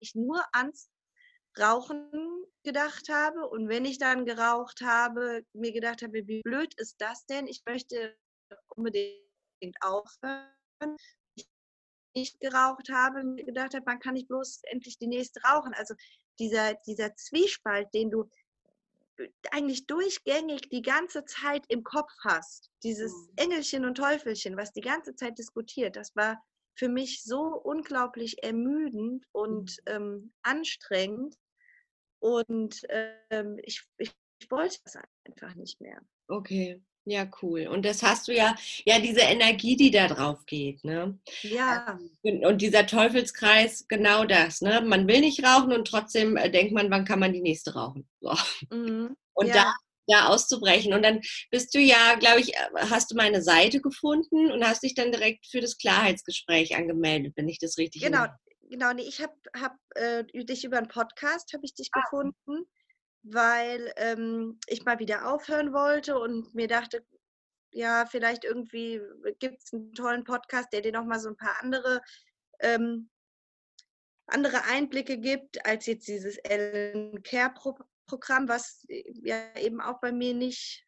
ich 0.00 0.14
nur 0.14 0.42
ans 0.52 0.90
Rauchen 1.60 2.44
gedacht 2.64 3.08
habe 3.08 3.48
und 3.48 3.68
wenn 3.68 3.84
ich 3.84 3.98
dann 3.98 4.24
geraucht 4.26 4.80
habe, 4.82 5.44
mir 5.52 5.72
gedacht 5.72 6.02
habe, 6.02 6.26
wie 6.26 6.42
blöd 6.42 6.74
ist 6.76 6.96
das 7.00 7.24
denn? 7.26 7.46
Ich 7.46 7.62
möchte 7.66 8.16
unbedingt 8.76 9.76
aufhören. 9.80 10.96
Ich 11.36 11.48
nicht 12.14 12.40
geraucht 12.40 12.90
habe, 12.90 13.24
mir 13.24 13.44
gedacht 13.44 13.74
habe, 13.74 13.84
man 13.86 14.00
kann 14.00 14.14
nicht 14.14 14.28
bloß 14.28 14.60
endlich 14.64 14.98
die 14.98 15.06
nächste 15.08 15.40
rauchen. 15.42 15.74
Also 15.74 15.94
dieser, 16.38 16.74
dieser 16.86 17.14
Zwiespalt, 17.16 17.88
den 17.94 18.10
du 18.10 18.28
eigentlich 19.50 19.86
durchgängig 19.86 20.68
die 20.70 20.82
ganze 20.82 21.24
Zeit 21.24 21.64
im 21.68 21.82
Kopf 21.82 22.12
hast, 22.24 22.70
dieses 22.82 23.12
Mhm. 23.12 23.32
Engelchen 23.36 23.84
und 23.84 23.96
Teufelchen, 23.96 24.56
was 24.56 24.72
die 24.72 24.80
ganze 24.80 25.14
Zeit 25.14 25.38
diskutiert, 25.38 25.96
das 25.96 26.14
war 26.14 26.42
für 26.74 26.88
mich 26.88 27.24
so 27.24 27.40
unglaublich 27.42 28.42
ermüdend 28.44 29.26
und 29.32 29.78
ähm, 29.86 30.32
anstrengend. 30.42 31.36
Und 32.20 32.82
ähm, 33.30 33.58
ich, 33.62 33.82
ich, 33.98 34.12
ich 34.40 34.50
wollte 34.50 34.78
das 34.84 34.96
einfach 35.26 35.54
nicht 35.54 35.80
mehr. 35.80 36.00
Okay. 36.28 36.82
Ja, 37.10 37.26
cool. 37.40 37.66
Und 37.68 37.86
das 37.86 38.02
hast 38.02 38.28
du 38.28 38.34
ja, 38.34 38.54
ja, 38.84 38.98
diese 38.98 39.20
Energie, 39.20 39.76
die 39.76 39.90
da 39.90 40.08
drauf 40.08 40.44
geht, 40.44 40.84
ne? 40.84 41.18
Ja, 41.40 41.98
Und 42.22 42.44
und 42.44 42.60
dieser 42.60 42.86
Teufelskreis, 42.86 43.86
genau 43.88 44.26
das, 44.26 44.60
ne? 44.60 44.82
Man 44.82 45.08
will 45.08 45.20
nicht 45.20 45.42
rauchen 45.42 45.72
und 45.72 45.88
trotzdem 45.88 46.36
äh, 46.36 46.50
denkt 46.50 46.74
man, 46.74 46.90
wann 46.90 47.06
kann 47.06 47.18
man 47.18 47.32
die 47.32 47.40
nächste 47.40 47.74
rauchen? 47.74 48.06
So. 48.20 48.34
mhm. 48.70 49.16
Und 49.38 49.46
ja. 49.46 49.54
da, 49.54 49.74
da 50.08 50.26
auszubrechen. 50.30 50.92
Und 50.92 51.02
dann 51.04 51.20
bist 51.52 51.72
du 51.72 51.78
ja, 51.78 52.16
glaube 52.16 52.40
ich, 52.40 52.54
äh, 52.54 52.68
hast 52.90 53.12
du 53.12 53.14
meine 53.14 53.40
Seite 53.40 53.80
gefunden 53.80 54.50
und 54.50 54.66
hast 54.66 54.82
dich 54.82 54.94
dann 54.94 55.12
direkt 55.12 55.46
für 55.46 55.60
das 55.60 55.78
Klarheitsgespräch 55.78 56.74
angemeldet, 56.74 57.34
wenn 57.36 57.48
ich 57.48 57.60
das 57.60 57.78
richtig 57.78 58.02
Genau. 58.02 58.26
Genau. 58.68 58.92
Nee, 58.92 59.02
ich 59.02 59.22
habe 59.22 59.34
hab, 59.56 59.76
äh, 59.94 60.24
dich 60.24 60.64
über 60.64 60.78
einen 60.78 60.88
Podcast 60.88 61.52
habe 61.52 61.64
ich 61.64 61.74
dich 61.74 61.90
Ah. 61.92 62.00
gefunden, 62.00 62.64
weil 63.22 63.92
ähm, 63.96 64.58
ich 64.66 64.84
mal 64.84 64.98
wieder 64.98 65.32
aufhören 65.32 65.72
wollte 65.72 66.18
und 66.18 66.54
mir 66.54 66.68
dachte, 66.68 67.04
ja, 67.72 68.06
vielleicht 68.06 68.44
irgendwie 68.44 69.00
gibt 69.38 69.62
es 69.62 69.72
einen 69.72 69.92
tollen 69.92 70.24
Podcast, 70.24 70.72
der 70.72 70.80
dir 70.80 70.92
noch 70.92 71.04
mal 71.04 71.20
so 71.20 71.28
ein 71.28 71.36
paar 71.36 71.60
andere 71.62 72.00
ähm, 72.60 73.10
andere 74.26 74.64
Einblicke 74.64 75.18
gibt 75.18 75.64
als 75.64 75.86
jetzt 75.86 76.06
dieses 76.06 76.36
Ellen 76.38 77.22
Care 77.22 77.52
Pro 77.54 77.78
Programm, 78.06 78.48
was 78.48 78.84
äh, 78.88 79.04
ja 79.22 79.54
eben 79.56 79.80
auch 79.80 80.00
bei 80.00 80.12
mir 80.12 80.34
nicht 80.34 80.86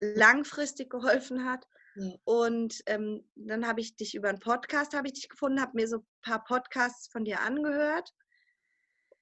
langfristig 0.00 0.90
geholfen 0.90 1.44
hat. 1.44 1.64
Ja. 1.96 2.12
Und 2.24 2.82
ähm, 2.86 3.28
dann 3.34 3.66
habe 3.66 3.80
ich 3.80 3.96
dich 3.96 4.14
über 4.14 4.28
einen 4.28 4.40
Podcast 4.40 4.94
habe 4.94 5.08
ich 5.08 5.14
dich 5.14 5.28
gefunden, 5.28 5.60
habe 5.60 5.72
mir 5.74 5.88
so 5.88 5.98
ein 5.98 6.06
paar 6.22 6.44
Podcasts 6.44 7.08
von 7.10 7.24
dir 7.24 7.40
angehört 7.40 8.12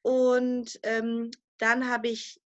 und 0.03 0.79
ähm, 0.83 1.31
dann 1.59 1.89
habe 1.89 2.09
ich 2.09 2.41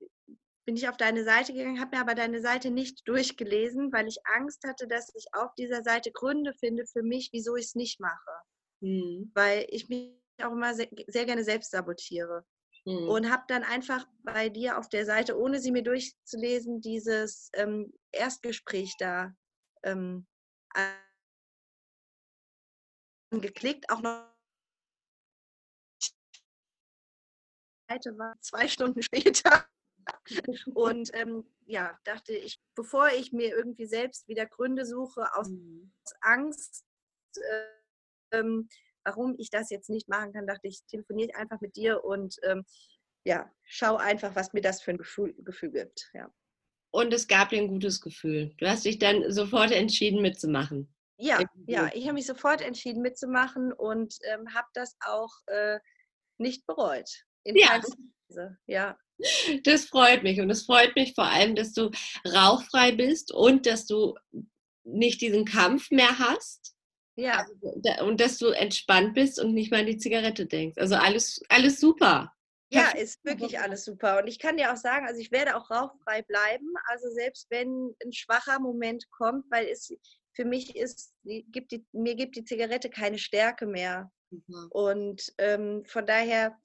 bin 0.65 0.77
ich 0.77 0.87
auf 0.87 0.99
deine 0.99 1.25
Seite 1.25 1.55
gegangen, 1.55 1.81
habe 1.81 1.97
mir 1.97 2.03
aber 2.03 2.15
deine 2.15 2.43
Seite 2.43 2.71
nicht 2.71 3.09
durchgelesen, 3.09 3.91
weil 3.91 4.07
ich 4.07 4.19
Angst 4.27 4.65
hatte, 4.67 4.87
dass 4.87 5.11
ich 5.15 5.25
auf 5.33 5.55
dieser 5.55 5.83
Seite 5.83 6.13
Gründe 6.13 6.53
finde 6.53 6.85
für 6.85 7.03
mich, 7.03 7.31
wieso 7.33 7.57
ich 7.57 7.67
es 7.67 7.75
nicht 7.75 8.01
mache, 8.01 8.31
Mhm. 8.81 9.33
weil 9.35 9.67
ich 9.71 9.89
mich 9.89 10.13
auch 10.43 10.53
immer 10.53 10.75
sehr, 10.75 10.89
sehr 11.07 11.25
gerne 11.25 11.43
selbst 11.43 11.71
sabotiere 11.71 12.45
Mhm. 12.85 13.09
und 13.09 13.31
habe 13.33 13.45
dann 13.49 13.65
einfach 13.65 14.07
bei 14.23 14.51
dir 14.51 14.79
auf 14.79 14.91
der 14.91 15.07
Seite, 15.07 15.39
ohne 15.39 15.59
sie 15.59 15.73
mir 15.73 15.83
durchzulesen, 15.83 16.83
dieses 16.83 17.49
ähm, 17.55 17.95
Erstgespräch 18.13 18.95
da 18.99 19.33
ähm, 19.83 20.27
angeklickt, 23.31 23.91
auch 23.91 24.01
noch 24.01 24.29
war 27.89 28.35
zwei 28.41 28.69
Stunden 28.69 29.03
später 29.03 29.67
und 30.75 31.11
ähm, 31.15 31.45
ja, 31.67 31.99
dachte 32.05 32.33
ich, 32.35 32.61
bevor 32.75 33.09
ich 33.11 33.33
mir 33.33 33.55
irgendwie 33.55 33.87
selbst 33.87 34.29
wieder 34.29 34.47
Gründe 34.47 34.85
suche 34.87 35.35
aus 35.35 35.49
Mhm. 35.49 35.93
Angst, 36.21 36.85
äh, 37.37 38.39
ähm, 38.39 38.69
warum 39.05 39.35
ich 39.39 39.51
das 39.51 39.71
jetzt 39.71 39.91
nicht 39.91 40.09
machen 40.09 40.33
kann, 40.33 40.47
dachte 40.47 40.69
ich, 40.69 40.85
telefoniere 40.85 41.31
ich 41.31 41.37
einfach 41.37 41.61
mit 41.61 41.77
dir 41.77 42.05
und 42.05 42.37
ähm, 42.43 42.65
ja, 43.25 43.53
schau 43.65 43.97
einfach, 43.97 44.35
was 44.35 44.53
mir 44.53 44.63
das 44.63 44.81
für 44.81 44.93
ein 44.93 44.99
Gefühl, 44.99 45.35
Gefühl 45.39 45.71
gibt. 45.71 46.11
Ja. 46.15 46.33
Und 46.91 47.13
es 47.13 47.29
gab 47.29 47.51
dir 47.51 47.59
ein 47.59 47.69
gutes 47.69 48.01
Gefühl. 48.01 48.55
Du 48.59 48.69
hast 48.69 48.85
dich 48.85 48.99
dann 48.99 49.31
sofort 49.31 49.71
entschieden 49.71 50.23
mitzumachen. 50.23 50.93
Ja, 51.19 51.41
ja, 51.67 51.91
ich 51.95 52.05
habe 52.05 52.15
mich 52.15 52.27
sofort 52.27 52.61
entschieden 52.61 53.03
mitzumachen 53.03 53.73
und 53.73 54.15
ähm, 54.33 54.55
habe 54.55 54.69
das 54.73 54.97
auch 55.05 55.33
äh, 55.47 55.79
nicht 56.39 56.67
bereut. 56.67 57.09
In 57.45 57.57
Ja. 57.57 57.81
Weise. 58.29 58.59
Ja, 58.67 58.97
Das 59.65 59.87
freut 59.87 60.23
mich 60.23 60.41
und 60.41 60.49
es 60.51 60.65
freut 60.65 60.95
mich 60.95 61.15
vor 61.15 61.25
allem, 61.25 61.57
dass 61.57 61.73
du 61.73 61.91
rauchfrei 62.25 62.93
bist 62.93 63.33
und 63.33 63.67
dass 63.67 63.87
du 63.87 64.15
nicht 64.85 65.21
diesen 65.21 65.45
Kampf 65.45 65.91
mehr 65.91 66.19
hast 66.19 66.77
ja, 67.19 67.45
also, 67.45 68.05
und 68.05 68.21
dass 68.21 68.39
du 68.39 68.51
entspannt 68.51 69.15
bist 69.15 69.41
und 69.41 69.53
nicht 69.53 69.73
mehr 69.73 69.81
an 69.81 69.87
die 69.87 69.99
Zigarette 69.99 70.47
denkst. 70.47 70.79
Also 70.79 70.95
alles, 70.95 71.43
alles 71.49 71.81
super. 71.81 72.33
Ja, 72.71 72.91
ist 72.91 73.25
wirklich 73.25 73.61
alles 73.61 73.85
super. 73.85 74.19
Und 74.19 74.29
ich 74.29 74.39
kann 74.39 74.57
dir 74.57 74.73
auch 74.73 74.77
sagen, 74.77 75.07
also 75.07 75.21
ich 75.21 75.33
werde 75.33 75.57
auch 75.57 75.71
rauchfrei 75.71 76.23
bleiben. 76.23 76.75
Also 76.87 77.11
selbst 77.11 77.51
wenn 77.51 77.95
ein 78.05 78.13
schwacher 78.13 78.61
Moment 78.61 79.11
kommt, 79.11 79.51
weil 79.51 79.67
es 79.67 79.93
für 80.35 80.45
mich 80.45 80.77
ist, 80.77 81.15
gibt 81.25 81.73
die, 81.73 81.87
mir 81.93 82.15
gibt 82.15 82.37
die 82.37 82.45
Zigarette 82.45 82.91
keine 82.91 83.19
Stärke 83.19 83.67
mehr. 83.67 84.11
Super. 84.31 84.69
Und 84.71 85.33
ähm, 85.39 85.85
von 85.87 86.07
daher 86.07 86.59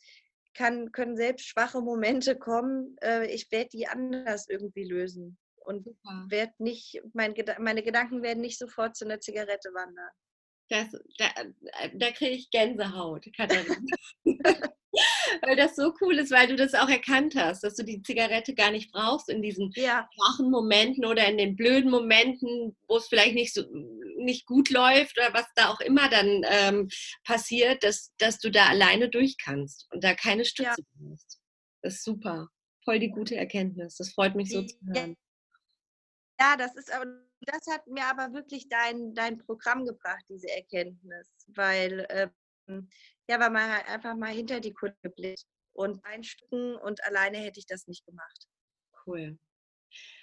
kann, 0.54 0.92
können 0.92 1.16
selbst 1.16 1.48
schwache 1.48 1.82
Momente 1.82 2.38
kommen. 2.38 2.98
Äh, 3.02 3.28
ich 3.28 3.50
werde 3.52 3.70
die 3.70 3.88
anders 3.88 4.48
irgendwie 4.50 4.84
lösen. 4.84 5.38
Und 5.56 5.86
Super. 5.86 6.26
werd 6.28 6.60
nicht, 6.60 7.02
mein, 7.14 7.34
meine 7.60 7.82
Gedanken 7.82 8.22
werden 8.22 8.42
nicht 8.42 8.60
sofort 8.60 8.98
zu 8.98 9.06
einer 9.06 9.22
Zigarette 9.22 9.70
wandern. 9.74 10.12
Das, 10.70 10.92
da 11.18 11.28
da 11.94 12.12
kriege 12.12 12.32
ich 12.32 12.50
Gänsehaut, 12.50 13.26
Katharina. 13.36 13.76
weil 15.46 15.56
das 15.56 15.76
so 15.76 15.94
cool 16.02 16.18
ist, 16.20 16.32
weil 16.32 16.48
du 16.48 16.56
das 16.56 16.74
auch 16.74 16.90
erkannt 16.90 17.36
hast, 17.36 17.64
dass 17.64 17.76
du 17.76 17.84
die 17.84 18.02
Zigarette 18.02 18.54
gar 18.54 18.72
nicht 18.72 18.92
brauchst 18.92 19.30
in 19.30 19.42
diesen 19.42 19.72
Ja, 19.76 20.08
schwachen 20.16 20.50
Momenten 20.50 21.06
oder 21.06 21.28
in 21.28 21.38
den 21.38 21.56
blöden 21.56 21.92
Momenten, 21.92 22.76
wo 22.88 22.98
es 22.98 23.08
vielleicht 23.08 23.36
nicht 23.36 23.54
so, 23.54 23.64
nicht 24.18 24.46
gut 24.46 24.70
läuft 24.70 25.18
oder 25.18 25.34
was 25.34 25.48
da 25.56 25.70
auch 25.70 25.82
immer 25.82 26.10
dann 26.10 26.44
ähm, 26.46 26.90
passiert, 27.24 27.84
dass, 27.84 28.14
dass 28.18 28.40
du 28.40 28.50
da 28.52 28.68
alleine 28.68 29.10
durch 29.10 29.38
kannst 29.38 29.88
und 29.92 30.04
da 30.04 30.14
keine 30.14 30.46
Stütze 30.46 30.82
ja. 30.82 30.86
brauchst. 30.98 31.40
Das 31.82 31.96
ist 31.96 32.04
super. 32.04 32.50
Voll 32.86 33.00
die 33.00 33.12
gute 33.12 33.36
Erkenntnis. 33.36 33.98
Das 33.98 34.14
freut 34.14 34.36
mich 34.36 34.50
so 34.50 34.64
zu 34.64 34.78
hören. 34.86 35.16
Ja, 36.40 36.58
das 36.58 36.76
ist 36.76 36.92
aber, 36.92 37.06
das 37.42 37.68
hat 37.68 37.88
mir 37.88 38.06
aber 38.06 38.34
wirklich 38.34 38.68
dein, 38.70 39.14
dein 39.14 39.38
Programm 39.38 39.86
gebracht, 39.86 40.24
diese 40.30 40.50
Erkenntnis. 40.50 41.28
Weil, 41.48 42.08
ähm, 42.10 42.90
ja, 43.28 43.40
weil 43.40 43.50
man 43.50 43.72
halt 43.72 43.88
einfach 43.88 44.16
mal 44.16 44.32
hinter 44.34 44.60
die 44.60 44.74
Kunde 44.74 45.10
blickt 45.16 45.46
und 45.74 46.04
einstücken 46.06 46.76
und 46.76 47.04
alleine 47.04 47.38
hätte 47.38 47.60
ich 47.60 47.66
das 47.66 47.88
nicht 47.88 48.06
gemacht. 48.06 48.48
Cool. 49.06 49.38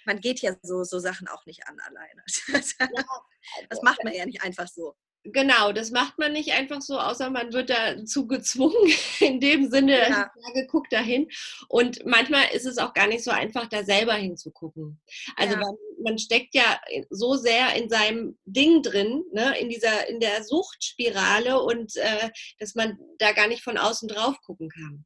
Man 0.05 0.19
geht 0.19 0.41
ja 0.41 0.55
so, 0.63 0.83
so 0.83 0.99
Sachen 0.99 1.27
auch 1.27 1.45
nicht 1.45 1.67
an 1.67 1.79
alleine. 1.79 2.23
das 3.69 3.81
macht 3.81 4.03
man 4.03 4.13
ja 4.13 4.25
nicht 4.25 4.43
einfach 4.43 4.67
so. 4.67 4.95
Genau, 5.23 5.71
das 5.71 5.91
macht 5.91 6.17
man 6.17 6.33
nicht 6.33 6.53
einfach 6.53 6.81
so, 6.81 6.99
außer 6.99 7.29
man 7.29 7.53
wird 7.53 7.69
dazu 7.69 8.25
gezwungen. 8.25 8.73
In 9.19 9.39
dem 9.39 9.69
Sinne, 9.69 9.99
ja. 9.99 10.31
ich 10.35 10.45
sage, 10.45 10.67
guck 10.67 10.89
dahin. 10.89 11.29
Und 11.67 12.03
manchmal 12.07 12.45
ist 12.53 12.65
es 12.65 12.79
auch 12.79 12.93
gar 12.93 13.05
nicht 13.05 13.23
so 13.23 13.29
einfach, 13.29 13.67
da 13.67 13.83
selber 13.83 14.15
hinzugucken. 14.15 14.99
Also 15.35 15.53
ja. 15.53 15.59
man, 15.59 15.75
man, 16.03 16.17
steckt 16.17 16.55
ja 16.55 16.81
so 17.11 17.35
sehr 17.35 17.75
in 17.75 17.87
seinem 17.87 18.39
Ding 18.45 18.81
drin, 18.81 19.23
ne, 19.31 19.59
in 19.59 19.69
dieser, 19.69 20.07
in 20.09 20.19
der 20.19 20.43
Suchtspirale 20.43 21.61
und 21.61 21.95
äh, 21.97 22.31
dass 22.57 22.73
man 22.73 22.97
da 23.19 23.31
gar 23.33 23.47
nicht 23.47 23.63
von 23.63 23.77
außen 23.77 24.07
drauf 24.07 24.41
gucken 24.41 24.69
kann. 24.69 25.05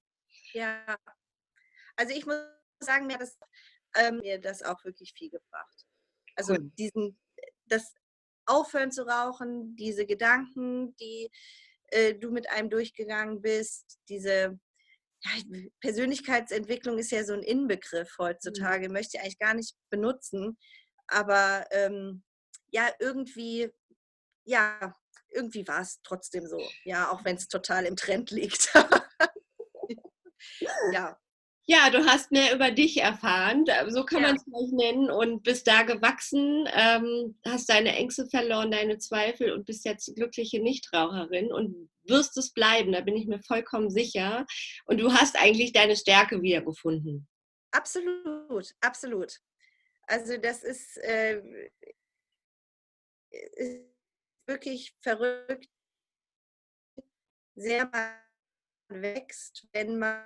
Ja, 0.53 0.95
also 1.97 2.15
ich 2.15 2.25
muss 2.25 2.37
sagen, 2.79 3.07
mir 3.07 3.15
hat 3.15 3.21
das, 3.21 3.37
ähm, 3.97 4.19
mir 4.19 4.39
das 4.39 4.63
auch 4.63 4.81
wirklich 4.85 5.13
viel 5.13 5.29
gebracht. 5.29 5.85
Also 6.35 6.53
cool. 6.53 6.71
diesen, 6.77 7.19
das 7.65 7.93
aufhören 8.45 8.91
zu 8.91 9.07
rauchen, 9.07 9.75
diese 9.75 10.05
Gedanken, 10.05 10.95
die 10.97 11.31
äh, 11.87 12.13
du 12.13 12.31
mit 12.31 12.49
einem 12.49 12.69
durchgegangen 12.69 13.41
bist, 13.41 13.99
diese 14.09 14.59
ja, 15.23 15.31
Persönlichkeitsentwicklung 15.81 16.97
ist 16.97 17.11
ja 17.11 17.23
so 17.23 17.33
ein 17.33 17.43
Inbegriff 17.43 18.15
mhm. 18.17 18.23
heutzutage, 18.23 18.87
mhm. 18.87 18.93
möchte 18.93 19.17
ich 19.17 19.23
eigentlich 19.23 19.39
gar 19.39 19.53
nicht 19.53 19.75
benutzen, 19.89 20.57
aber 21.07 21.65
ähm, 21.71 22.23
ja, 22.69 22.89
irgendwie, 22.99 23.69
ja, 24.43 24.95
irgendwie 25.29 25.67
war 25.67 25.81
es 25.81 25.99
trotzdem 26.03 26.47
so, 26.47 26.61
ja, 26.83 27.11
auch 27.11 27.23
wenn 27.25 27.35
es 27.35 27.47
total 27.47 27.85
im 27.85 27.95
Trend 27.95 28.31
liegt. 28.31 28.73
ja, 30.91 31.19
ja, 31.67 31.89
du 31.89 32.05
hast 32.05 32.31
mehr 32.31 32.53
über 32.53 32.71
dich 32.71 32.97
erfahren, 32.97 33.65
so 33.87 34.05
kann 34.05 34.21
ja. 34.21 34.27
man 34.27 34.35
es 34.35 34.43
vielleicht 34.43 34.73
nennen, 34.73 35.09
und 35.09 35.43
bist 35.43 35.67
da 35.67 35.81
gewachsen, 35.81 36.67
ähm, 36.73 37.37
hast 37.45 37.69
deine 37.69 37.95
Ängste 37.95 38.27
verloren, 38.27 38.71
deine 38.71 38.99
Zweifel 38.99 39.51
und 39.51 39.65
bist 39.65 39.83
jetzt 39.83 40.15
glückliche 40.15 40.61
Nichtraucherin 40.61 41.51
und 41.51 41.89
wirst 42.03 42.37
es 42.37 42.53
bleiben, 42.53 42.91
da 42.91 43.01
bin 43.01 43.15
ich 43.15 43.25
mir 43.25 43.39
vollkommen 43.39 43.89
sicher. 43.89 44.45
Und 44.85 44.99
du 44.99 45.11
hast 45.11 45.35
eigentlich 45.41 45.73
deine 45.73 45.95
Stärke 45.95 46.41
wiedergefunden. 46.41 47.27
Absolut, 47.71 48.71
absolut. 48.81 49.33
Also 50.03 50.37
das 50.37 50.63
ist, 50.63 50.97
äh, 50.97 51.41
ist 53.31 53.81
wirklich 54.45 54.95
verrückt, 55.01 55.67
sehr 57.55 57.89
man 57.91 58.13
wächst, 59.01 59.67
wenn 59.73 59.97
man 59.97 60.23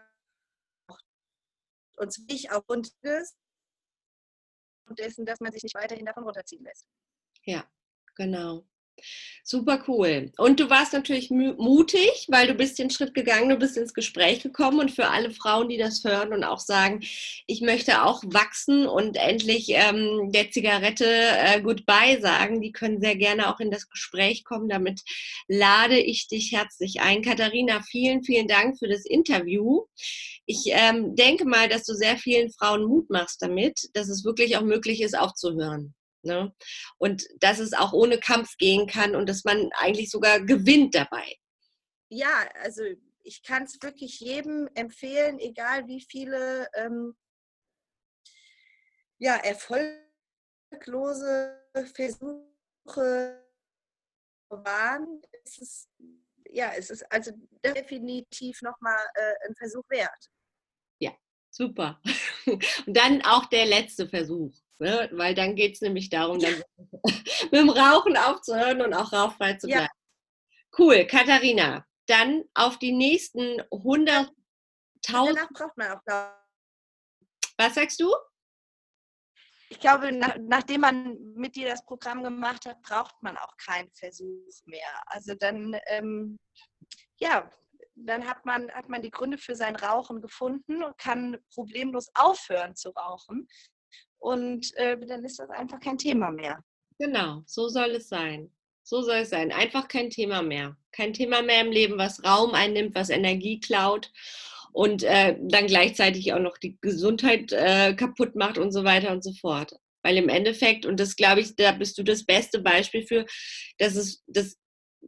und 2.00 2.14
sich 2.14 2.52
auch 2.52 2.64
runter 2.68 2.92
ist 3.22 3.36
und 4.88 5.00
dessen, 5.00 5.26
dass 5.26 5.40
man 5.40 5.52
sich 5.52 5.64
nicht 5.64 5.76
weiterhin 5.76 6.06
davon 6.06 6.24
runterziehen 6.24 6.64
lässt. 6.64 6.88
Ja, 7.44 7.70
genau. 8.16 8.66
Super 9.44 9.84
cool. 9.88 10.32
Und 10.38 10.60
du 10.60 10.70
warst 10.70 10.94
natürlich 10.94 11.32
mutig, 11.32 12.28
weil 12.28 12.46
du 12.46 12.54
bist 12.54 12.78
den 12.78 12.92
Schritt 12.92 13.16
gegangen, 13.16 13.50
du 13.50 13.56
bist 13.56 13.78
ins 13.78 13.96
Gespräch 13.96 14.44
gekommen 14.44 14.80
und 14.80 14.92
für 14.92 15.08
alle 15.08 15.32
Frauen, 15.32 15.70
die 15.70 15.78
das 15.78 16.04
hören 16.04 16.34
und 16.34 16.44
auch 16.44 16.60
sagen, 16.60 17.00
ich 17.48 17.62
möchte 17.62 18.04
auch 18.04 18.22
wachsen 18.28 18.86
und 18.86 19.18
endlich 19.18 19.70
ähm, 19.70 20.32
der 20.32 20.52
Zigarette 20.52 21.06
äh, 21.08 21.62
Goodbye 21.62 22.22
sagen, 22.22 22.62
die 22.62 22.72
können 22.72 23.02
sehr 23.02 23.16
gerne 23.16 23.52
auch 23.52 23.60
in 23.60 23.72
das 23.72 23.90
Gespräch 23.90 24.44
kommen. 24.44 24.70
Damit 24.70 25.02
lade 25.48 25.98
ich 25.98 26.28
dich 26.28 26.52
herzlich 26.52 27.02
ein. 27.02 27.24
Katharina, 27.24 27.82
vielen, 27.82 28.24
vielen 28.24 28.48
Dank 28.48 28.78
für 28.78 28.88
das 28.88 29.04
Interview. 29.04 29.86
Ich 30.46 30.66
ähm, 30.68 31.16
denke 31.16 31.46
mal, 31.46 31.70
dass 31.70 31.86
du 31.86 31.96
sehr 31.96 32.18
vielen 32.18 32.52
Frauen 32.52 32.86
Mut 32.86 33.10
machst 33.10 33.42
damit, 33.42 33.90
dass 33.94 34.10
es 34.10 34.24
wirklich 34.24 34.58
auch 34.58 34.64
möglich 34.64 35.02
ist, 35.02 35.18
aufzuhören. 35.18 35.96
Ne? 36.22 36.54
Und 36.98 37.28
dass 37.40 37.60
es 37.60 37.74
auch 37.74 37.94
ohne 37.94 38.20
Kampf 38.20 38.58
gehen 38.58 38.88
kann 38.88 39.16
und 39.16 39.30
dass 39.30 39.44
man 39.46 39.70
eigentlich 39.78 40.10
sogar 40.10 40.42
gewinnt 40.42 40.96
dabei. 40.96 41.36
Ja, 42.10 42.50
also 42.62 42.84
ich 43.24 43.44
kann 43.44 43.64
es 43.64 43.78
wirklich 43.82 44.20
jedem 44.20 44.68
empfehlen, 44.74 45.40
egal 45.40 45.88
wie 45.88 46.02
viele 46.02 46.68
ähm, 46.74 47.16
ja, 49.20 49.36
erfolglose 49.36 50.00
Versuche 51.94 53.46
waren. 54.50 55.22
Es 55.44 55.58
ist, 55.60 55.90
ja, 56.50 56.74
es 56.76 56.90
ist 56.90 57.04
also 57.12 57.32
definitiv 57.64 58.62
nochmal 58.62 59.00
äh, 59.14 59.34
ein 59.48 59.56
Versuch 59.56 59.88
wert. 59.90 60.32
Ja, 61.00 61.16
super. 61.50 62.02
Und 62.46 62.94
dann 62.98 63.22
auch 63.24 63.46
der 63.46 63.66
letzte 63.66 64.08
Versuch. 64.08 64.54
Ne? 64.80 65.10
Weil 65.12 65.36
dann 65.36 65.56
geht 65.56 65.76
es 65.76 65.82
nämlich 65.82 66.10
darum, 66.10 66.40
dann 66.40 66.64
mit 67.04 67.54
dem 67.54 67.70
Rauchen 67.70 68.16
aufzuhören 68.16 68.82
und 68.82 68.94
auch 68.94 69.12
rauchfrei 69.12 69.54
zu 69.56 69.68
bleiben. 69.68 69.84
Ja. 69.84 69.90
Cool, 70.78 71.06
Katharina. 71.06 71.86
Dann 72.08 72.46
auf 72.54 72.80
die 72.80 72.94
nächsten 72.94 73.62
100.000. 73.62 74.30
Danach 75.04 75.50
braucht 75.50 75.78
man 75.78 75.92
auch. 75.92 76.02
Was 77.58 77.76
sagst 77.76 78.00
du? 78.00 78.14
Ich 79.72 79.80
glaube, 79.80 80.12
nach, 80.12 80.36
nachdem 80.40 80.82
man 80.82 81.18
mit 81.36 81.56
dir 81.56 81.68
das 81.68 81.86
Programm 81.86 82.24
gemacht 82.24 82.66
hat, 82.66 82.82
braucht 82.82 83.22
man 83.22 83.38
auch 83.38 83.56
keinen 83.58 83.92
Versuch 83.92 84.50
mehr. 84.66 85.04
Also 85.06 85.36
dann, 85.36 85.78
ähm, 85.88 86.40
ja, 87.20 87.52
dann 87.96 88.28
hat 88.28 88.46
man, 88.46 88.72
hat 88.72 88.90
man 88.90 89.02
die 89.02 89.12
Gründe 89.12 89.38
für 89.38 89.56
sein 89.56 89.76
Rauchen 89.76 90.22
gefunden 90.22 90.84
und 90.84 90.98
kann 90.98 91.38
problemlos 91.54 92.08
aufhören 92.16 92.76
zu 92.76 92.90
rauchen. 92.92 93.48
Und 94.20 94.76
äh, 94.76 94.98
dann 95.08 95.24
ist 95.24 95.40
das 95.40 95.50
einfach 95.50 95.80
kein 95.80 95.98
Thema 95.98 96.32
mehr. 96.32 96.64
Genau, 97.00 97.44
so 97.46 97.70
soll 97.70 97.92
es 97.92 98.10
sein. 98.10 98.52
So 98.84 99.02
soll 99.02 99.18
es 99.18 99.30
sein. 99.30 99.52
Einfach 99.52 99.88
kein 99.88 100.10
Thema 100.10 100.42
mehr. 100.42 100.76
Kein 100.92 101.14
Thema 101.14 101.42
mehr 101.42 101.62
im 101.62 101.72
Leben, 101.72 101.98
was 101.98 102.24
Raum 102.24 102.54
einnimmt, 102.54 102.96
was 102.96 103.10
Energie 103.10 103.60
klaut 103.60 104.12
und 104.72 105.04
äh, 105.04 105.38
dann 105.42 105.68
gleichzeitig 105.68 106.34
auch 106.34 106.40
noch 106.40 106.58
die 106.58 106.78
Gesundheit 106.82 107.52
äh, 107.52 107.94
kaputt 107.94 108.36
macht 108.36 108.58
und 108.58 108.72
so 108.72 108.84
weiter 108.84 109.12
und 109.12 109.24
so 109.24 109.34
fort. 109.34 109.74
Weil 110.04 110.18
im 110.18 110.30
Endeffekt, 110.30 110.86
und 110.86 111.00
das 111.00 111.16
glaube 111.16 111.42
ich, 111.42 111.56
da 111.56 111.72
bist 111.72 111.98
du 111.98 112.04
das 112.04 112.26
beste 112.26 112.60
Beispiel 112.60 113.06
für, 113.06 113.26
dass 113.78 113.96
es, 113.96 114.24
dass, 114.28 114.58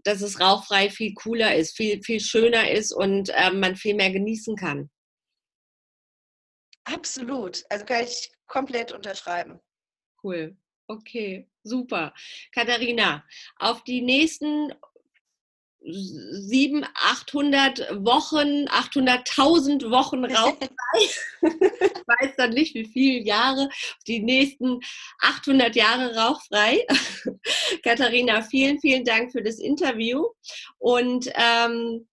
dass 0.04 0.22
es 0.22 0.40
rauchfrei 0.40 0.90
viel 0.90 1.14
cooler 1.14 1.56
ist, 1.56 1.78
viel, 1.78 2.02
viel 2.04 2.20
schöner 2.20 2.72
ist 2.72 2.92
und 2.92 3.30
äh, 3.30 3.52
man 3.52 3.76
viel 3.76 3.96
mehr 3.96 4.12
genießen 4.12 4.56
kann. 4.56 4.90
Absolut. 6.94 7.64
Also 7.70 7.86
kann 7.86 8.04
ich 8.04 8.32
komplett 8.48 8.92
unterschreiben. 8.92 9.60
Cool. 10.24 10.56
Okay, 10.88 11.50
super. 11.64 12.14
Katharina, 12.54 13.24
auf 13.58 13.84
die 13.84 14.02
nächsten 14.02 14.74
700, 15.84 16.92
800 16.94 18.06
Wochen, 18.06 18.68
800.000 18.68 19.90
Wochen 19.90 20.26
rauchfrei. 20.26 20.70
ich 21.00 21.18
weiß 21.42 22.36
dann 22.38 22.52
nicht, 22.52 22.76
wie 22.76 22.86
viele 22.86 23.24
Jahre, 23.24 23.68
die 24.06 24.20
nächsten 24.20 24.80
800 25.22 25.76
Jahre 25.76 26.16
rauchfrei. 26.16 26.86
Katharina, 27.84 28.44
vielen, 28.44 28.80
vielen 28.80 29.06
Dank 29.06 29.32
für 29.32 29.42
das 29.42 29.58
Interview. 29.58 30.28
Und 30.78 31.32
ähm, 31.34 32.08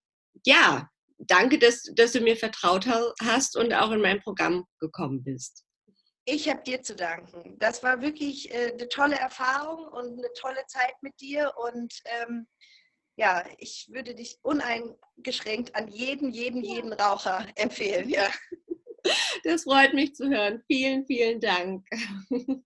ja, 0.45 0.89
danke, 1.19 1.59
dass, 1.59 1.83
dass 1.95 2.13
du 2.13 2.21
mir 2.21 2.37
vertraut 2.37 2.87
hast 3.21 3.57
und 3.57 3.73
auch 3.73 3.91
in 3.91 4.01
mein 4.01 4.21
Programm 4.21 4.65
gekommen 4.79 5.23
bist. 5.23 5.65
Ich 6.25 6.47
habe 6.47 6.61
dir 6.61 6.81
zu 6.81 6.95
danken. 6.95 7.57
Das 7.59 7.81
war 7.81 8.01
wirklich 8.01 8.53
äh, 8.53 8.71
eine 8.73 8.87
tolle 8.87 9.15
Erfahrung 9.15 9.87
und 9.87 10.19
eine 10.19 10.31
tolle 10.35 10.63
Zeit 10.67 10.93
mit 11.01 11.19
dir. 11.19 11.51
Und 11.57 11.93
ähm, 12.05 12.47
ja, 13.15 13.43
ich 13.57 13.89
würde 13.91 14.13
dich 14.13 14.37
uneingeschränkt 14.43 15.75
an 15.75 15.87
jeden, 15.87 16.31
jeden, 16.31 16.63
jeden 16.63 16.93
Raucher 16.93 17.47
empfehlen. 17.55 18.09
Ja. 18.09 18.29
Das 19.43 19.63
freut 19.63 19.93
mich 19.93 20.13
zu 20.13 20.29
hören. 20.29 20.61
Vielen, 20.67 21.05
vielen 21.05 21.39
Dank. 21.39 21.85